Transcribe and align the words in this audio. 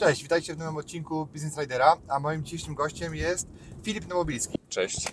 Cześć, 0.00 0.22
witajcie 0.22 0.54
w 0.54 0.58
nowym 0.58 0.76
odcinku 0.76 1.26
Business 1.26 1.58
Ridera, 1.58 1.96
a 2.08 2.20
moim 2.20 2.44
dzisiejszym 2.44 2.74
gościem 2.74 3.14
jest 3.14 3.46
Filip 3.82 4.08
Nowobilski. 4.08 4.58
Cześć. 4.68 5.08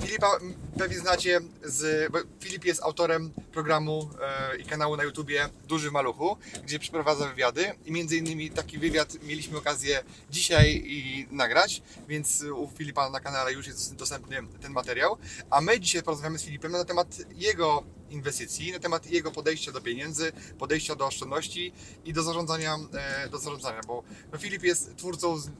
Filipa 0.00 0.38
pewnie 0.78 0.98
znacie 0.98 1.40
z. 1.64 2.12
Filip 2.40 2.64
jest 2.64 2.82
autorem 2.82 3.30
programu 3.52 4.10
e, 4.52 4.56
i 4.56 4.64
kanału 4.64 4.96
na 4.96 5.04
YouTubie 5.04 5.48
Duży 5.68 5.90
w 5.90 5.92
Maluchu, 5.92 6.36
gdzie 6.64 6.78
przeprowadza 6.78 7.28
wywiady 7.28 7.72
i 7.84 7.92
między 7.92 8.16
innymi 8.16 8.50
taki 8.50 8.78
wywiad 8.78 9.22
mieliśmy 9.22 9.58
okazję 9.58 10.02
dzisiaj 10.30 10.82
i 10.86 11.26
nagrać, 11.30 11.82
więc 12.08 12.42
u 12.42 12.70
Filipa 12.78 13.10
na 13.10 13.20
kanale 13.20 13.52
już 13.52 13.66
jest 13.66 13.94
dostępny 13.94 14.36
ten 14.62 14.72
materiał. 14.72 15.16
A 15.50 15.60
my 15.60 15.80
dzisiaj 15.80 16.02
porozmawiamy 16.02 16.38
z 16.38 16.44
Filipem 16.44 16.72
na 16.72 16.84
temat 16.84 17.18
jego 17.36 17.84
inwestycji, 18.14 18.72
na 18.72 18.78
temat 18.78 19.10
jego 19.10 19.30
podejścia 19.30 19.72
do 19.72 19.80
pieniędzy, 19.80 20.32
podejścia 20.58 20.94
do 20.94 21.06
oszczędności 21.06 21.72
i 22.04 22.12
do 22.12 22.22
zarządzania, 22.22 22.76
e, 22.94 23.28
do 23.28 23.38
zarządzania 23.38 23.80
bo 23.86 24.02
no, 24.32 24.38
Filip 24.38 24.62
jest 24.62 24.96
twórcą 24.96 25.38
z, 25.38 25.50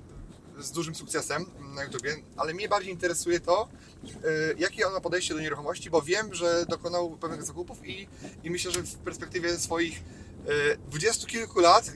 z 0.58 0.70
dużym 0.70 0.94
sukcesem 0.94 1.46
na 1.74 1.84
YouTubie, 1.84 2.16
ale 2.36 2.54
mnie 2.54 2.68
bardziej 2.68 2.92
interesuje 2.92 3.40
to, 3.40 3.68
e, 4.04 4.08
jakie 4.58 4.86
on 4.86 4.92
ma 4.92 5.00
podejście 5.00 5.34
do 5.34 5.40
nieruchomości, 5.40 5.90
bo 5.90 6.02
wiem, 6.02 6.34
że 6.34 6.66
dokonał 6.68 7.16
pewnych 7.16 7.42
zakupów 7.42 7.86
i, 7.86 8.08
i 8.44 8.50
myślę, 8.50 8.70
że 8.70 8.82
w 8.82 8.94
perspektywie 8.94 9.58
swoich 9.58 10.02
dwudziestu 10.88 11.26
kilku 11.26 11.60
lat 11.60 11.92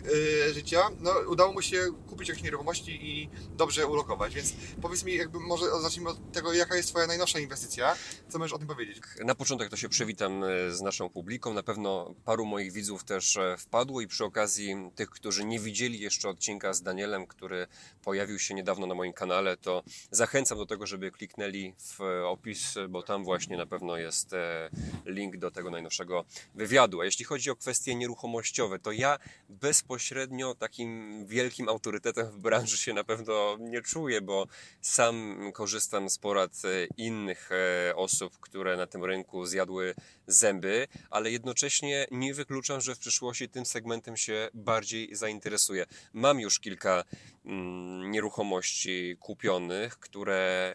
e, 0.49 0.55
życia 0.55 0.91
no, 1.01 1.13
udało 1.29 1.53
mu 1.53 1.63
się 1.63 1.87
kupić 2.07 2.29
jakieś 2.29 2.45
nieruchomości 2.45 3.11
i 3.11 3.31
dobrze 3.57 3.87
ulokować, 3.87 4.35
więc 4.35 4.53
powiedz 4.83 5.05
mi, 5.05 5.15
jakby 5.15 5.41
może 5.41 5.65
zacznijmy 5.83 6.11
od 6.11 6.33
tego, 6.33 6.53
jaka 6.53 6.77
jest 6.77 6.89
Twoja 6.89 7.07
najnowsza 7.07 7.39
inwestycja, 7.39 7.97
co 8.29 8.39
możesz 8.39 8.53
o 8.53 8.59
tym 8.59 8.69
powiedzieć? 8.69 9.01
Na 9.25 9.35
początek 9.35 9.71
to 9.71 9.77
się 9.77 9.89
przywitam 9.89 10.45
e, 10.45 10.73
z 10.73 10.81
naszą 10.81 11.09
publiką. 11.11 11.55
Na 11.55 11.63
pewno 11.63 12.15
paru 12.25 12.47
moich 12.47 12.73
widzów 12.73 13.05
też 13.05 13.37
e, 13.37 13.57
wpadło 13.59 14.01
i 14.01 14.07
przy 14.07 14.25
okazji 14.25 14.77
tych, 14.95 15.11
którzy 15.11 15.45
nie 15.45 15.61
widzieli 15.61 16.01
jeszcze 16.01 16.29
odcinka 16.29 16.73
z 16.73 16.83
Danielem, 16.83 17.27
który 17.27 17.67
pojawił 18.03 18.39
się 18.39 18.55
niedawno 18.55 18.87
na 18.87 18.95
moim 18.95 19.13
kanale, 19.13 19.57
to 19.57 19.83
zachęcam 20.11 20.59
do 20.59 20.67
tego, 20.67 20.87
żeby 20.87 21.11
kliknęli 21.11 21.75
w 21.79 22.01
opis, 22.25 22.75
bo 22.89 23.03
tam 23.03 23.25
właśnie 23.25 23.57
na 23.57 23.67
pewno 23.67 23.97
jest 23.97 24.33
e, 24.33 24.71
link 25.05 25.37
do 25.37 25.51
tego 25.51 25.71
najnowszego 25.71 26.25
wywiadu. 26.55 27.01
A 27.01 27.05
jeśli 27.05 27.25
chodzi 27.25 27.51
o 27.51 27.57
kwestie 27.57 27.95
nieruchomościowe, 28.39 28.79
to 28.79 28.93
ja 28.93 29.19
bezpośrednio 29.49 30.55
takim 30.55 31.27
wielkim 31.27 31.69
autorytetem 31.69 32.27
w 32.27 32.39
branży 32.39 32.77
się 32.77 32.95
na 32.95 33.05
pewno 33.05 33.57
nie 33.61 33.83
czuję, 33.83 34.21
bo 34.21 34.47
sam 34.81 35.39
korzystam 35.55 36.11
z 36.11 36.19
porad 36.19 36.53
e, 36.65 36.87
innych 36.97 37.51
e, 37.53 37.97
osób, 37.97 38.39
które 38.41 38.77
na 38.77 38.87
tym 38.87 39.05
rynku 39.05 39.47
zjadły 39.47 39.95
zęby, 40.27 40.89
ale 41.11 41.31
jednocześnie 41.31 42.07
nie 42.11 42.35
wykluczam, 42.35 42.81
że 42.81 42.95
w 42.95 42.99
przyszłości 42.99 43.49
tym 43.49 43.67
segmentem 43.67 44.17
się 44.17 44.49
bardziej 44.55 45.15
zainteresuję. 45.15 45.87
Mam 46.13 46.41
już 46.41 46.61
kilka 46.61 47.05
mm, 47.45 48.11
nieruchomości 48.11 49.17
kupionych, 49.21 49.99
które 49.99 50.75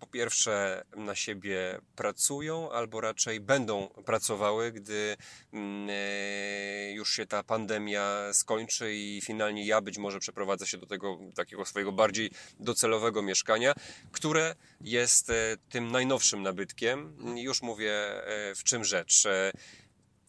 po 0.00 0.06
pierwsze 0.06 0.84
na 0.96 1.14
siebie 1.14 1.80
pracują, 1.96 2.72
albo 2.72 3.00
raczej 3.00 3.40
będą 3.40 3.88
pracowały, 3.88 4.72
gdy 4.72 5.16
mm, 5.52 5.88
e, 5.90 6.92
już 6.92 7.12
się 7.12 7.26
ta 7.26 7.42
pandemia 7.42 8.32
skończy 8.32 8.94
i 8.94 9.20
finalnie 9.24 9.66
ja 9.66 9.80
być 9.80 9.98
może 9.98 10.18
przeprowadzę 10.18 10.66
się 10.66 10.78
do 10.78 10.86
tego 10.86 11.18
takiego 11.34 11.64
swojego 11.64 11.92
bardziej 11.92 12.30
docelowego 12.60 13.22
mieszkania, 13.22 13.74
które 14.12 14.54
jest 14.80 15.30
e, 15.30 15.56
tym 15.68 15.90
najnowszym 15.90 16.42
nabytkiem. 16.42 17.16
Już 17.36 17.62
mówię 17.62 17.92
e, 17.92 18.54
w 18.54 18.64
czym 18.64 18.84
rzecz. 18.84 19.24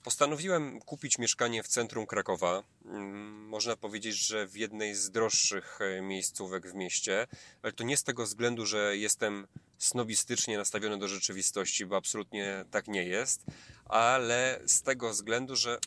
Postanowiłem 0.09 0.79
kupić 0.79 1.17
mieszkanie 1.17 1.63
w 1.63 1.67
centrum 1.67 2.05
Krakowa. 2.05 2.63
Mm, 2.85 3.47
można 3.47 3.75
powiedzieć, 3.75 4.15
że 4.15 4.47
w 4.47 4.55
jednej 4.55 4.95
z 4.95 5.11
droższych 5.11 5.79
e, 5.81 6.01
miejscówek 6.01 6.67
w 6.67 6.73
mieście, 6.73 7.27
ale 7.61 7.73
to 7.73 7.83
nie 7.83 7.97
z 7.97 8.03
tego 8.03 8.23
względu, 8.23 8.65
że 8.65 8.97
jestem 8.97 9.47
snobistycznie 9.77 10.57
nastawiony 10.57 10.97
do 10.97 11.07
rzeczywistości, 11.07 11.85
bo 11.85 11.97
absolutnie 11.97 12.65
tak 12.71 12.87
nie 12.87 13.03
jest, 13.03 13.45
ale 13.85 14.59
z 14.65 14.81
tego 14.81 15.09
względu, 15.09 15.55
że 15.55 15.79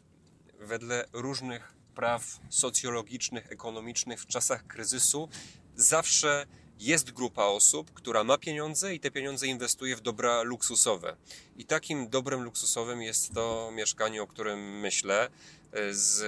wedle 0.59 1.05
różnych 1.13 1.75
praw 1.95 2.41
socjologicznych, 2.49 3.53
ekonomicznych 3.53 4.21
w 4.21 4.27
czasach 4.27 4.67
kryzysu 4.67 5.29
zawsze 5.77 6.47
jest 6.81 7.13
grupa 7.13 7.45
osób, 7.45 7.91
która 7.95 8.25
ma 8.25 8.39
pieniądze 8.39 8.95
i 8.95 9.01
te 9.01 9.11
pieniądze 9.11 9.47
inwestuje 9.47 9.97
w 9.97 10.01
dobra 10.01 10.43
luksusowe. 10.43 11.17
I 11.57 11.65
takim 11.65 12.09
dobrem 12.09 12.43
luksusowym 12.43 13.03
jest 13.03 13.35
to 13.35 13.71
mieszkanie, 13.75 14.23
o 14.23 14.27
którym 14.27 14.81
myślę, 14.81 15.29
z 15.91 16.23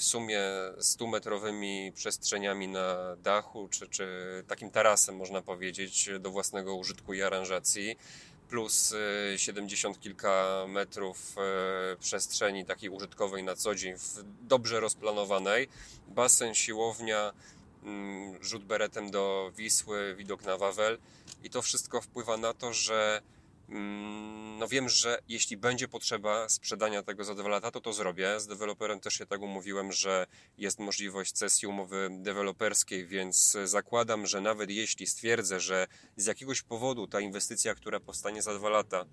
w 0.00 0.04
sumie 0.04 0.40
100-metrowymi 0.78 1.92
przestrzeniami 1.92 2.68
na 2.68 3.16
dachu, 3.16 3.68
czy, 3.70 3.88
czy 3.88 4.08
takim 4.48 4.70
tarasem, 4.70 5.16
można 5.16 5.42
powiedzieć, 5.42 6.10
do 6.20 6.30
własnego 6.30 6.74
użytku 6.74 7.14
i 7.14 7.22
aranżacji 7.22 7.96
plus 8.48 8.94
70 9.36 9.96
e, 9.96 10.00
kilka 10.00 10.64
metrów 10.68 11.36
e, 11.38 11.96
przestrzeni 11.96 12.64
takiej 12.64 12.90
użytkowej 12.90 13.42
na 13.42 13.56
co 13.56 13.74
dzień, 13.74 13.94
dobrze 14.42 14.80
rozplanowanej, 14.80 15.68
basen, 16.08 16.54
siłownia, 16.54 17.32
rzut 18.40 18.64
beretem 18.64 19.10
do 19.10 19.52
Wisły, 19.56 20.14
widok 20.14 20.42
na 20.42 20.56
Wawel 20.56 20.98
i 21.44 21.50
to 21.50 21.62
wszystko 21.62 22.00
wpływa 22.00 22.36
na 22.36 22.54
to, 22.54 22.72
że 22.72 23.22
mm, 23.68 24.58
no 24.58 24.68
wiem, 24.68 24.88
że 24.88 25.18
jeśli 25.28 25.56
będzie 25.56 25.88
potrzeba 25.88 26.48
sprzedania 26.48 27.02
tego 27.02 27.24
za 27.24 27.34
dwa 27.34 27.48
lata, 27.48 27.70
to 27.70 27.80
to 27.80 27.92
zrobię. 27.92 28.40
Z 28.40 28.46
deweloperem 28.46 29.00
też 29.00 29.14
się 29.14 29.26
tak 29.26 29.42
umówiłem, 29.42 29.92
że 29.92 30.26
jest 30.58 30.78
możliwość 30.78 31.32
cesji 31.32 31.68
umowy 31.68 32.08
deweloperskiej, 32.10 33.06
więc 33.06 33.56
zakładam, 33.64 34.26
że 34.26 34.40
nawet 34.40 34.70
jeśli 34.70 35.06
stwierdzę, 35.06 35.60
że 35.60 35.86
z 36.16 36.26
jakiegoś 36.26 36.62
powodu 36.62 37.06
ta 37.06 37.20
inwestycja, 37.20 37.74
która 37.74 38.00
powstanie 38.00 38.42
za 38.42 38.54
dwa 38.54 38.68
lata, 38.68 39.04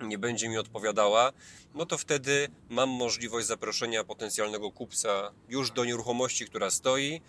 nie 0.00 0.18
będzie 0.18 0.48
mi 0.48 0.58
odpowiadała, 0.58 1.32
no 1.74 1.86
to 1.86 1.98
wtedy 1.98 2.48
mam 2.68 2.88
możliwość 2.88 3.46
zaproszenia 3.46 4.04
potencjalnego 4.04 4.70
kupca 4.70 5.32
już 5.48 5.70
do 5.70 5.84
nieruchomości, 5.84 6.46
która 6.46 6.70
stoi, 6.70 7.20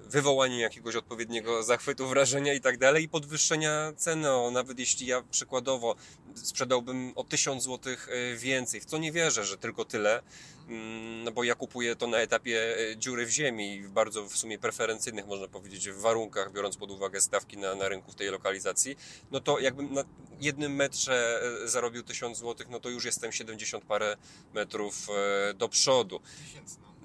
wywołanie 0.00 0.60
jakiegoś 0.60 0.96
odpowiedniego 0.96 1.62
zachwytu, 1.62 2.08
wrażenia 2.08 2.54
i 2.54 2.60
tak 2.60 2.78
dalej 2.78 3.04
i 3.04 3.08
podwyższenia 3.08 3.92
ceny, 3.96 4.30
o, 4.30 4.50
nawet 4.50 4.78
jeśli 4.78 5.06
ja 5.06 5.22
przykładowo 5.22 5.96
sprzedałbym 6.34 7.12
o 7.16 7.24
1000 7.24 7.64
zł 7.64 7.92
e, 7.92 8.36
więcej, 8.36 8.80
w 8.80 8.84
co 8.84 8.98
nie 8.98 9.12
wierzę, 9.12 9.44
że 9.44 9.58
tylko 9.58 9.84
tyle, 9.84 10.22
mm, 10.68 11.24
no 11.24 11.32
bo 11.32 11.44
ja 11.44 11.54
kupuję 11.54 11.96
to 11.96 12.06
na 12.06 12.18
etapie 12.18 12.76
e, 12.90 12.96
dziury 12.96 13.26
w 13.26 13.30
ziemi 13.30 13.82
w 13.82 13.90
bardzo 13.90 14.28
w 14.28 14.36
sumie 14.36 14.58
preferencyjnych, 14.58 15.26
można 15.26 15.48
powiedzieć, 15.48 15.90
warunkach, 15.90 16.52
biorąc 16.52 16.76
pod 16.76 16.90
uwagę 16.90 17.20
stawki 17.20 17.56
na, 17.56 17.74
na 17.74 17.88
rynku 17.88 18.12
w 18.12 18.14
tej 18.14 18.28
lokalizacji, 18.30 18.96
no 19.30 19.40
to 19.40 19.58
jakbym 19.58 19.94
na 19.94 20.04
jednym 20.40 20.74
metrze 20.74 21.42
e, 21.64 21.68
zarobił 21.68 22.02
1000 22.02 22.38
zł, 22.38 22.66
no 22.70 22.80
to 22.80 22.88
już 22.88 23.04
jestem 23.04 23.32
70 23.32 23.84
parę 23.84 24.16
metrów 24.54 25.08
do 25.54 25.68
przodu. 25.68 26.20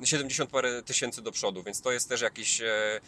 70 0.05 0.49
parę 0.49 0.83
tysięcy 0.83 1.21
do 1.21 1.31
przodu, 1.31 1.63
więc 1.63 1.81
to 1.81 1.91
jest 1.91 2.09
też 2.09 2.21
jakieś 2.21 2.61
e, 2.61 3.01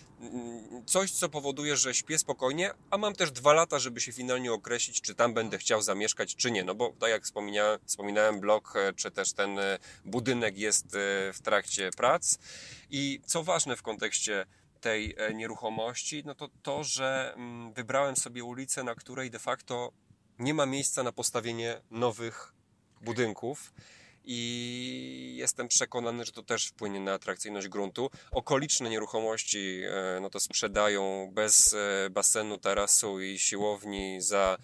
coś, 0.85 1.11
co 1.11 1.29
powoduje, 1.29 1.77
że 1.77 1.93
śpię 1.93 2.17
spokojnie, 2.17 2.71
a 2.89 2.97
mam 2.97 3.15
też 3.15 3.31
dwa 3.31 3.53
lata, 3.53 3.79
żeby 3.79 4.01
się 4.01 4.11
finalnie 4.11 4.53
określić, 4.53 5.01
czy 5.01 5.15
tam 5.15 5.33
będę 5.33 5.57
chciał 5.57 5.81
zamieszkać, 5.81 6.35
czy 6.35 6.51
nie. 6.51 6.63
No 6.63 6.75
bo 6.75 6.93
tak 6.99 7.09
jak 7.09 7.23
wspominałem, 7.23 7.79
wspominałem 7.85 8.39
blok, 8.39 8.73
e, 8.75 8.93
czy 8.93 9.11
też 9.11 9.33
ten 9.33 9.59
e, 9.59 9.79
budynek 10.05 10.57
jest 10.57 10.85
w 11.33 11.39
trakcie 11.43 11.91
prac. 11.97 12.37
I 12.89 13.21
co 13.25 13.43
ważne 13.43 13.75
w 13.75 13.81
kontekście 13.81 14.45
tej 14.81 15.15
nieruchomości, 15.33 16.23
no 16.25 16.35
to 16.35 16.49
to, 16.63 16.83
że 16.83 17.33
mm, 17.35 17.73
wybrałem 17.73 18.15
sobie 18.15 18.43
ulicę, 18.43 18.83
na 18.83 18.95
której 18.95 19.31
de 19.31 19.39
facto 19.39 19.91
nie 20.39 20.53
ma 20.53 20.65
miejsca 20.65 21.03
na 21.03 21.11
postawienie 21.11 21.81
nowych 21.91 22.53
budynków 23.01 23.73
i 24.27 25.35
jestem 25.37 25.67
przekonany, 25.67 26.25
że 26.25 26.31
to 26.31 26.43
też 26.43 26.67
wpłynie 26.67 26.99
na 26.99 27.13
atrakcyjność 27.13 27.67
gruntu. 27.67 28.09
Okoliczne 28.31 28.89
nieruchomości 28.89 29.81
e, 29.85 30.19
no 30.21 30.29
to 30.29 30.39
sprzedają 30.39 31.31
bez 31.33 31.73
e, 31.73 32.09
basenu, 32.09 32.57
tarasu 32.57 33.21
i 33.21 33.39
siłowni 33.39 34.21
za 34.21 34.57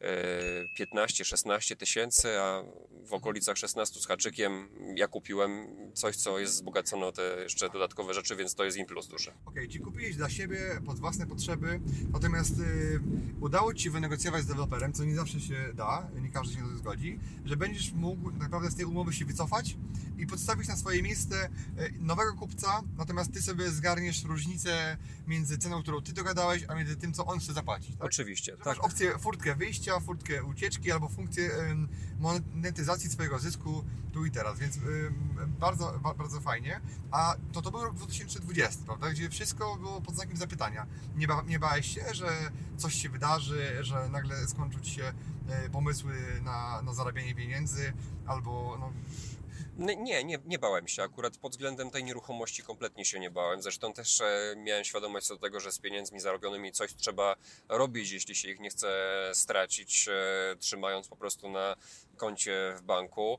15-16 0.00 1.72
e, 1.72 1.76
tysięcy, 1.76 2.40
a 2.40 2.62
w 3.06 3.12
okolicach 3.12 3.56
16 3.56 4.00
z 4.00 4.06
haczykiem 4.06 4.68
ja 4.94 5.08
kupiłem 5.08 5.66
coś, 5.94 6.16
co 6.16 6.38
jest 6.38 6.52
wzbogacone 6.52 7.06
o 7.06 7.12
te 7.12 7.22
jeszcze 7.42 7.70
dodatkowe 7.70 8.14
rzeczy, 8.14 8.36
więc 8.36 8.54
to 8.54 8.64
jest 8.64 8.76
im 8.76 8.86
plus 8.86 9.08
duży. 9.08 9.30
Okej, 9.30 9.42
okay, 9.46 9.68
czyli 9.68 9.84
kupiłeś 9.84 10.16
dla 10.16 10.30
siebie 10.30 10.58
pod 10.86 10.98
własne 10.98 11.26
potrzeby, 11.26 11.80
natomiast 12.12 12.58
y, 12.58 13.00
udało 13.40 13.74
Ci 13.74 13.90
wynegocjować 13.90 14.42
z 14.42 14.46
deweloperem, 14.46 14.92
co 14.92 15.04
nie 15.04 15.14
zawsze 15.14 15.40
się 15.40 15.72
da, 15.74 16.10
nie 16.20 16.30
każdy 16.30 16.54
się 16.54 16.62
na 16.62 16.68
to 16.68 16.76
zgodzi, 16.76 17.18
że 17.44 17.56
będziesz 17.56 17.92
mógł 17.92 18.30
naprawdę 18.30 18.70
z 18.70 18.76
tej 18.76 18.84
umowy 18.84 19.12
się 19.12 19.24
wycofać 19.24 19.76
i 20.18 20.26
podstawić 20.26 20.68
na 20.68 20.76
swoje 20.76 21.02
miejsce 21.02 21.48
y, 21.78 21.92
nowego 22.00 22.34
kupca, 22.34 22.82
natomiast 22.96 23.32
Ty 23.32 23.42
sobie 23.42 23.70
zgarniesz 23.70 24.24
różnicę 24.24 24.96
między 25.26 25.58
ceną, 25.58 25.82
którą 25.82 26.00
Ty 26.00 26.12
dogadałeś, 26.12 26.64
a 26.68 26.74
między 26.74 26.96
tym, 26.96 27.12
co 27.12 27.26
on 27.26 27.38
chce 27.38 27.52
zapłacić. 27.52 27.96
Tak? 27.96 28.06
Oczywiście, 28.06 28.52
że 28.52 28.64
tak. 28.64 28.66
Masz 28.66 28.78
opcję 28.78 29.18
furtkę 29.18 29.54
wyjścia, 29.54 29.87
furtkę 30.00 30.44
ucieczki 30.44 30.92
albo 30.92 31.08
funkcję 31.08 31.50
monetyzacji 32.18 33.10
swojego 33.10 33.38
zysku 33.38 33.84
tu 34.12 34.26
i 34.26 34.30
teraz, 34.30 34.58
więc 34.58 34.78
bardzo, 35.60 36.00
bardzo 36.18 36.40
fajnie. 36.40 36.80
A 37.10 37.36
to 37.52 37.62
to 37.62 37.70
był 37.70 37.84
rok 37.84 37.94
2020, 37.94 38.84
prawda? 38.86 39.10
Gdzie 39.10 39.30
wszystko 39.30 39.76
było 39.76 40.00
pod 40.00 40.14
znakiem 40.14 40.36
zapytania. 40.36 40.86
Nie, 41.16 41.28
ba, 41.28 41.42
nie 41.46 41.58
bałeś 41.58 41.94
się, 41.94 42.04
że 42.12 42.26
coś 42.76 42.94
się 42.94 43.08
wydarzy, 43.08 43.84
że 43.84 44.08
nagle 44.08 44.48
skończą 44.48 44.80
Ci 44.80 44.90
się 44.90 45.12
y, 45.66 45.70
pomysły 45.70 46.14
na, 46.44 46.82
na 46.82 46.94
zarabianie 46.94 47.34
pieniędzy 47.34 47.92
albo 48.26 48.76
no, 48.80 48.92
nie, 49.78 50.24
nie, 50.24 50.38
nie 50.44 50.58
bałem 50.58 50.88
się. 50.88 51.02
Akurat 51.02 51.36
pod 51.36 51.52
względem 51.52 51.90
tej 51.90 52.04
nieruchomości 52.04 52.62
kompletnie 52.62 53.04
się 53.04 53.20
nie 53.20 53.30
bałem. 53.30 53.62
Zresztą 53.62 53.92
też 53.92 54.20
e, 54.20 54.54
miałem 54.56 54.84
świadomość 54.84 55.26
co 55.26 55.34
do 55.34 55.40
tego, 55.40 55.60
że 55.60 55.72
z 55.72 55.78
pieniędzmi 55.78 56.20
zarobionymi 56.20 56.72
coś 56.72 56.94
trzeba 56.94 57.36
robić, 57.68 58.10
jeśli 58.10 58.34
się 58.34 58.50
ich 58.50 58.60
nie 58.60 58.70
chce 58.70 58.88
stracić, 59.34 60.08
e, 60.08 60.56
trzymając 60.58 61.08
po 61.08 61.16
prostu 61.16 61.48
na 61.48 61.76
koncie 62.16 62.74
w 62.76 62.82
banku. 62.82 63.38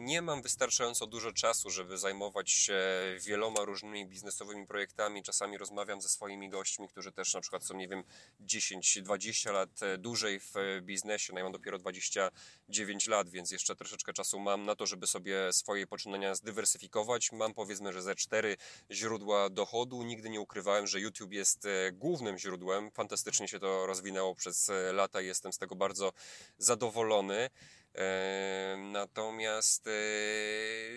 Nie 0.00 0.22
mam 0.22 0.42
wystarczająco 0.42 1.06
dużo 1.06 1.32
czasu, 1.32 1.70
żeby 1.70 1.98
zajmować 1.98 2.50
się 2.50 2.80
wieloma 3.20 3.64
różnymi 3.64 4.06
biznesowymi 4.06 4.66
projektami. 4.66 5.22
Czasami 5.22 5.58
rozmawiam 5.58 6.00
ze 6.00 6.08
swoimi 6.08 6.48
gośćmi, 6.50 6.88
którzy 6.88 7.12
też 7.12 7.34
na 7.34 7.40
przykład 7.40 7.64
są, 7.64 7.74
nie 7.74 7.88
wiem, 7.88 8.04
10-20 8.40 9.52
lat 9.52 9.82
e, 9.82 9.98
dłużej 9.98 10.40
w 10.40 10.54
biznesie. 10.82 11.32
No 11.32 11.38
ja 11.38 11.44
mam 11.44 11.52
dopiero 11.52 11.78
29 11.78 13.08
lat, 13.08 13.28
więc 13.28 13.50
jeszcze 13.50 13.76
troszeczkę 13.76 14.12
czasu 14.12 14.38
mam 14.38 14.64
na 14.64 14.76
to, 14.76 14.86
żeby 14.86 15.06
sobie 15.06 15.52
swoje 15.52 15.86
poczynania 15.86 16.34
zdywersyfikować. 16.34 17.32
Mam 17.32 17.54
powiedzmy, 17.54 17.92
że 17.92 18.02
ze 18.02 18.14
cztery 18.14 18.56
źródła 18.90 19.50
dochodu. 19.50 20.02
Nigdy 20.02 20.30
nie 20.30 20.40
ukrywałem, 20.40 20.86
że 20.86 21.00
YouTube 21.00 21.32
jest 21.32 21.66
e, 21.66 21.92
głównym 21.92 22.38
źródłem. 22.38 22.90
Fantastycznie 22.90 23.48
się 23.48 23.58
to 23.58 23.86
rozwinęło 23.86 24.34
przez 24.34 24.70
e, 24.70 24.92
lata 24.92 25.20
i 25.20 25.26
jestem 25.26 25.52
z 25.52 25.58
tego 25.58 25.74
bardzo 25.74 26.12
zadowolony. 26.58 27.50
Natomiast 28.76 29.86
e, 29.86 29.90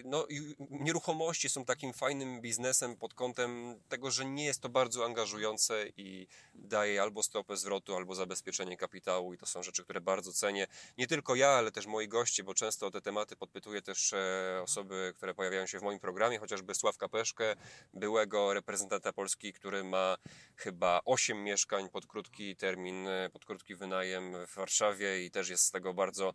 no, 0.05 0.27
nieruchomości 0.69 1.49
są 1.49 1.65
takim 1.65 1.93
fajnym 1.93 2.41
biznesem 2.41 2.95
pod 2.95 3.13
kątem 3.13 3.79
tego, 3.89 4.11
że 4.11 4.25
nie 4.25 4.45
jest 4.45 4.61
to 4.61 4.69
bardzo 4.69 5.05
angażujące 5.05 5.85
i 5.97 6.27
daje 6.53 7.01
albo 7.01 7.23
stopę 7.23 7.57
zwrotu, 7.57 7.95
albo 7.95 8.15
zabezpieczenie 8.15 8.77
kapitału 8.77 9.33
i 9.33 9.37
to 9.37 9.45
są 9.45 9.63
rzeczy, 9.63 9.83
które 9.83 10.01
bardzo 10.01 10.33
cenię. 10.33 10.67
Nie 10.97 11.07
tylko 11.07 11.35
ja, 11.35 11.49
ale 11.49 11.71
też 11.71 11.85
moi 11.85 12.07
goście, 12.07 12.43
bo 12.43 12.53
często 12.53 12.87
o 12.87 12.91
te 12.91 13.01
tematy 13.01 13.35
podpytuję 13.35 13.81
też 13.81 14.13
e, 14.13 14.59
osoby, 14.63 15.13
które 15.17 15.33
pojawiają 15.33 15.67
się 15.67 15.79
w 15.79 15.83
moim 15.83 15.99
programie, 15.99 16.39
chociażby 16.39 16.75
Sławka 16.75 17.09
Peszkę, 17.09 17.55
byłego 17.93 18.53
reprezentanta 18.53 19.13
Polski, 19.13 19.53
który 19.53 19.83
ma 19.83 20.17
chyba 20.55 21.01
8 21.05 21.43
mieszkań 21.43 21.89
pod 21.89 22.07
krótki 22.07 22.55
termin, 22.55 23.07
e, 23.07 23.29
pod 23.29 23.45
krótki 23.45 23.75
wynajem 23.75 24.47
w 24.47 24.55
Warszawie 24.55 25.25
i 25.25 25.31
też 25.31 25.49
jest 25.49 25.63
z 25.63 25.71
tego 25.71 25.93
bardzo 25.93 26.33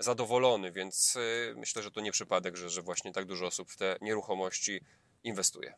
zadowolony, 0.00 0.72
więc 0.72 1.16
y, 1.16 1.54
myślę, 1.56 1.82
że 1.82 1.90
to 1.90 2.00
nie 2.00 2.12
przypadek, 2.12 2.56
że, 2.56 2.70
że 2.70 2.82
właśnie 2.82 3.12
tak 3.12 3.24
dużo 3.24 3.46
osób 3.46 3.70
w 3.70 3.76
te 3.76 3.96
nieruchomości 4.00 4.80
inwestuje. 5.24 5.74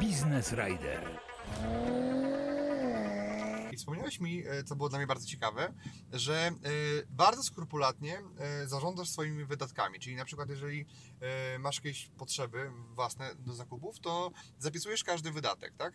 Business 0.00 0.52
Rider. 0.52 1.00
Wspomniałeś 3.78 4.20
mi, 4.20 4.46
e, 4.46 4.64
co 4.64 4.76
było 4.76 4.88
dla 4.88 4.98
mnie 4.98 5.06
bardzo 5.06 5.26
ciekawe, 5.26 5.74
że 6.12 6.34
e, 6.36 6.52
bardzo 7.10 7.42
skrupulatnie 7.42 8.22
e, 8.38 8.66
zarządzasz 8.66 9.08
swoimi 9.08 9.44
wydatkami. 9.44 10.00
Czyli 10.00 10.16
na 10.16 10.24
przykład, 10.24 10.50
jeżeli 10.50 10.86
masz 11.58 11.76
jakieś 11.76 12.10
potrzeby 12.18 12.70
własne 12.94 13.34
do 13.34 13.54
zakupów, 13.54 14.00
to 14.00 14.30
zapisujesz 14.58 15.04
każdy 15.04 15.30
wydatek, 15.30 15.74
tak? 15.76 15.94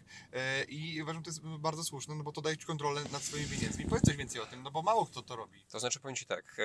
I 0.68 1.01
uważam, 1.01 1.21
że 1.21 1.24
to 1.24 1.30
jest 1.30 1.59
bardzo 1.59 1.83
słuszne, 1.83 2.15
no 2.15 2.24
bo 2.24 2.31
to 2.31 2.41
daje 2.41 2.57
Ci 2.57 2.65
kontrolę 2.65 3.01
nad 3.12 3.21
swoimi 3.21 3.50
pieniędzmi. 3.50 3.86
Powiedz 3.86 4.06
coś 4.06 4.15
więcej 4.15 4.41
o 4.41 4.45
tym, 4.45 4.63
no 4.63 4.71
bo 4.71 4.81
mało 4.81 5.06
kto 5.06 5.21
to 5.21 5.36
robi. 5.36 5.65
To 5.71 5.79
znaczy, 5.79 6.00
powiem 6.00 6.15
Ci 6.15 6.25
tak, 6.25 6.57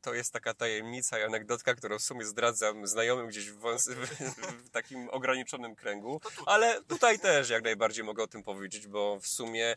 to 0.00 0.14
jest 0.14 0.32
taka 0.32 0.54
tajemnica 0.54 1.18
i 1.18 1.22
anegdotka, 1.22 1.74
którą 1.74 1.98
w 1.98 2.02
sumie 2.02 2.24
zdradzam 2.24 2.86
znajomym 2.86 3.28
gdzieś 3.28 3.50
w, 3.50 3.60
w, 3.60 4.66
w 4.66 4.70
takim 4.70 5.08
ograniczonym 5.08 5.76
kręgu, 5.76 6.20
ale 6.46 6.84
tutaj 6.84 7.18
też 7.18 7.50
jak 7.50 7.64
najbardziej 7.64 8.04
mogę 8.04 8.22
o 8.22 8.26
tym 8.26 8.42
powiedzieć, 8.42 8.86
bo 8.86 9.20
w 9.20 9.26
sumie 9.26 9.76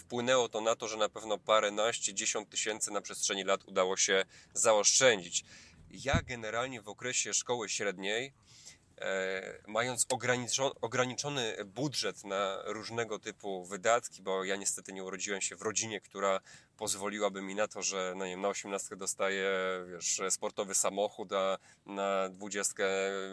wpłynęło 0.00 0.48
to 0.48 0.60
na 0.60 0.76
to, 0.76 0.88
że 0.88 0.96
na 0.96 1.08
pewno 1.08 1.38
paręnaście, 1.38 2.14
dziesiąt 2.14 2.50
tysięcy 2.50 2.90
na 2.90 3.00
przestrzeni 3.00 3.44
lat 3.44 3.64
udało 3.64 3.96
się 3.96 4.24
zaoszczędzić. 4.54 5.44
Ja 5.90 6.22
generalnie 6.22 6.82
w 6.82 6.88
okresie 6.88 7.34
szkoły 7.34 7.68
średniej 7.68 8.32
E, 8.36 8.41
mając 9.66 10.06
ograniczony 10.80 11.56
budżet 11.64 12.24
na 12.24 12.62
różnego 12.64 13.18
typu 13.18 13.64
wydatki, 13.64 14.22
bo 14.22 14.44
ja 14.44 14.56
niestety 14.56 14.92
nie 14.92 15.04
urodziłem 15.04 15.40
się 15.40 15.56
w 15.56 15.62
rodzinie, 15.62 16.00
która 16.00 16.40
pozwoliłaby 16.76 17.42
mi 17.42 17.54
na 17.54 17.68
to, 17.68 17.82
że 17.82 18.14
no 18.16 18.26
nie 18.26 18.36
na 18.36 18.48
18 18.48 18.96
dostaję 18.96 19.50
wiesz, 19.92 20.20
sportowy 20.30 20.74
samochód, 20.74 21.32
a 21.32 21.58
na 21.86 22.28
20 22.28 22.74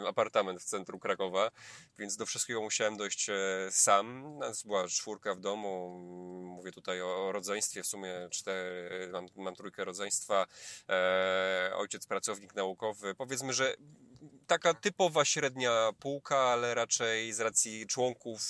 apartament 0.08 0.62
w 0.62 0.66
centrum 0.66 1.00
Krakowa, 1.00 1.52
więc 1.98 2.18
do 2.18 2.26
wszystkiego 2.26 2.62
musiałem 2.62 2.98
dojść 2.98 3.30
e, 3.30 3.36
sam. 3.72 4.38
Nas 4.38 4.64
była 4.64 4.88
czwórka 4.88 5.36
w 5.36 5.40
domu, 5.40 6.00
mówię 6.44 6.72
tutaj 6.72 7.02
o 7.02 7.32
rodzeństwie, 7.32 7.84
w 7.84 7.88
sumie 7.88 8.28
cztery, 8.32 9.10
mam, 9.12 9.26
mam 9.36 9.56
trójkę 9.56 9.86
rodzeństwa, 9.86 10.46
e, 10.90 11.72
ojciec 11.76 12.08
pracownik 12.08 12.56
naukowy. 12.56 13.16
Powiedzmy, 13.16 13.54
że 13.54 13.76
taka 14.50 14.74
typowa 14.74 15.26
średnia 15.26 15.92
półka, 16.00 16.38
ale 16.38 16.76
raczej 16.76 17.34
z 17.34 17.40
racji 17.40 17.88
członków 17.88 18.42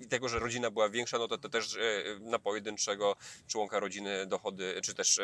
i 0.00 0.08
tego, 0.08 0.28
że 0.28 0.38
rodzina 0.38 0.70
była 0.70 0.88
większa, 0.88 1.18
no 1.18 1.28
to, 1.28 1.38
to 1.38 1.48
też 1.48 1.76
e, 1.76 1.78
na 2.20 2.38
pojedynczego 2.38 3.16
członka 3.48 3.80
rodziny 3.80 4.26
dochody, 4.26 4.80
czy 4.82 4.94
też 4.94 5.18
e, 5.18 5.22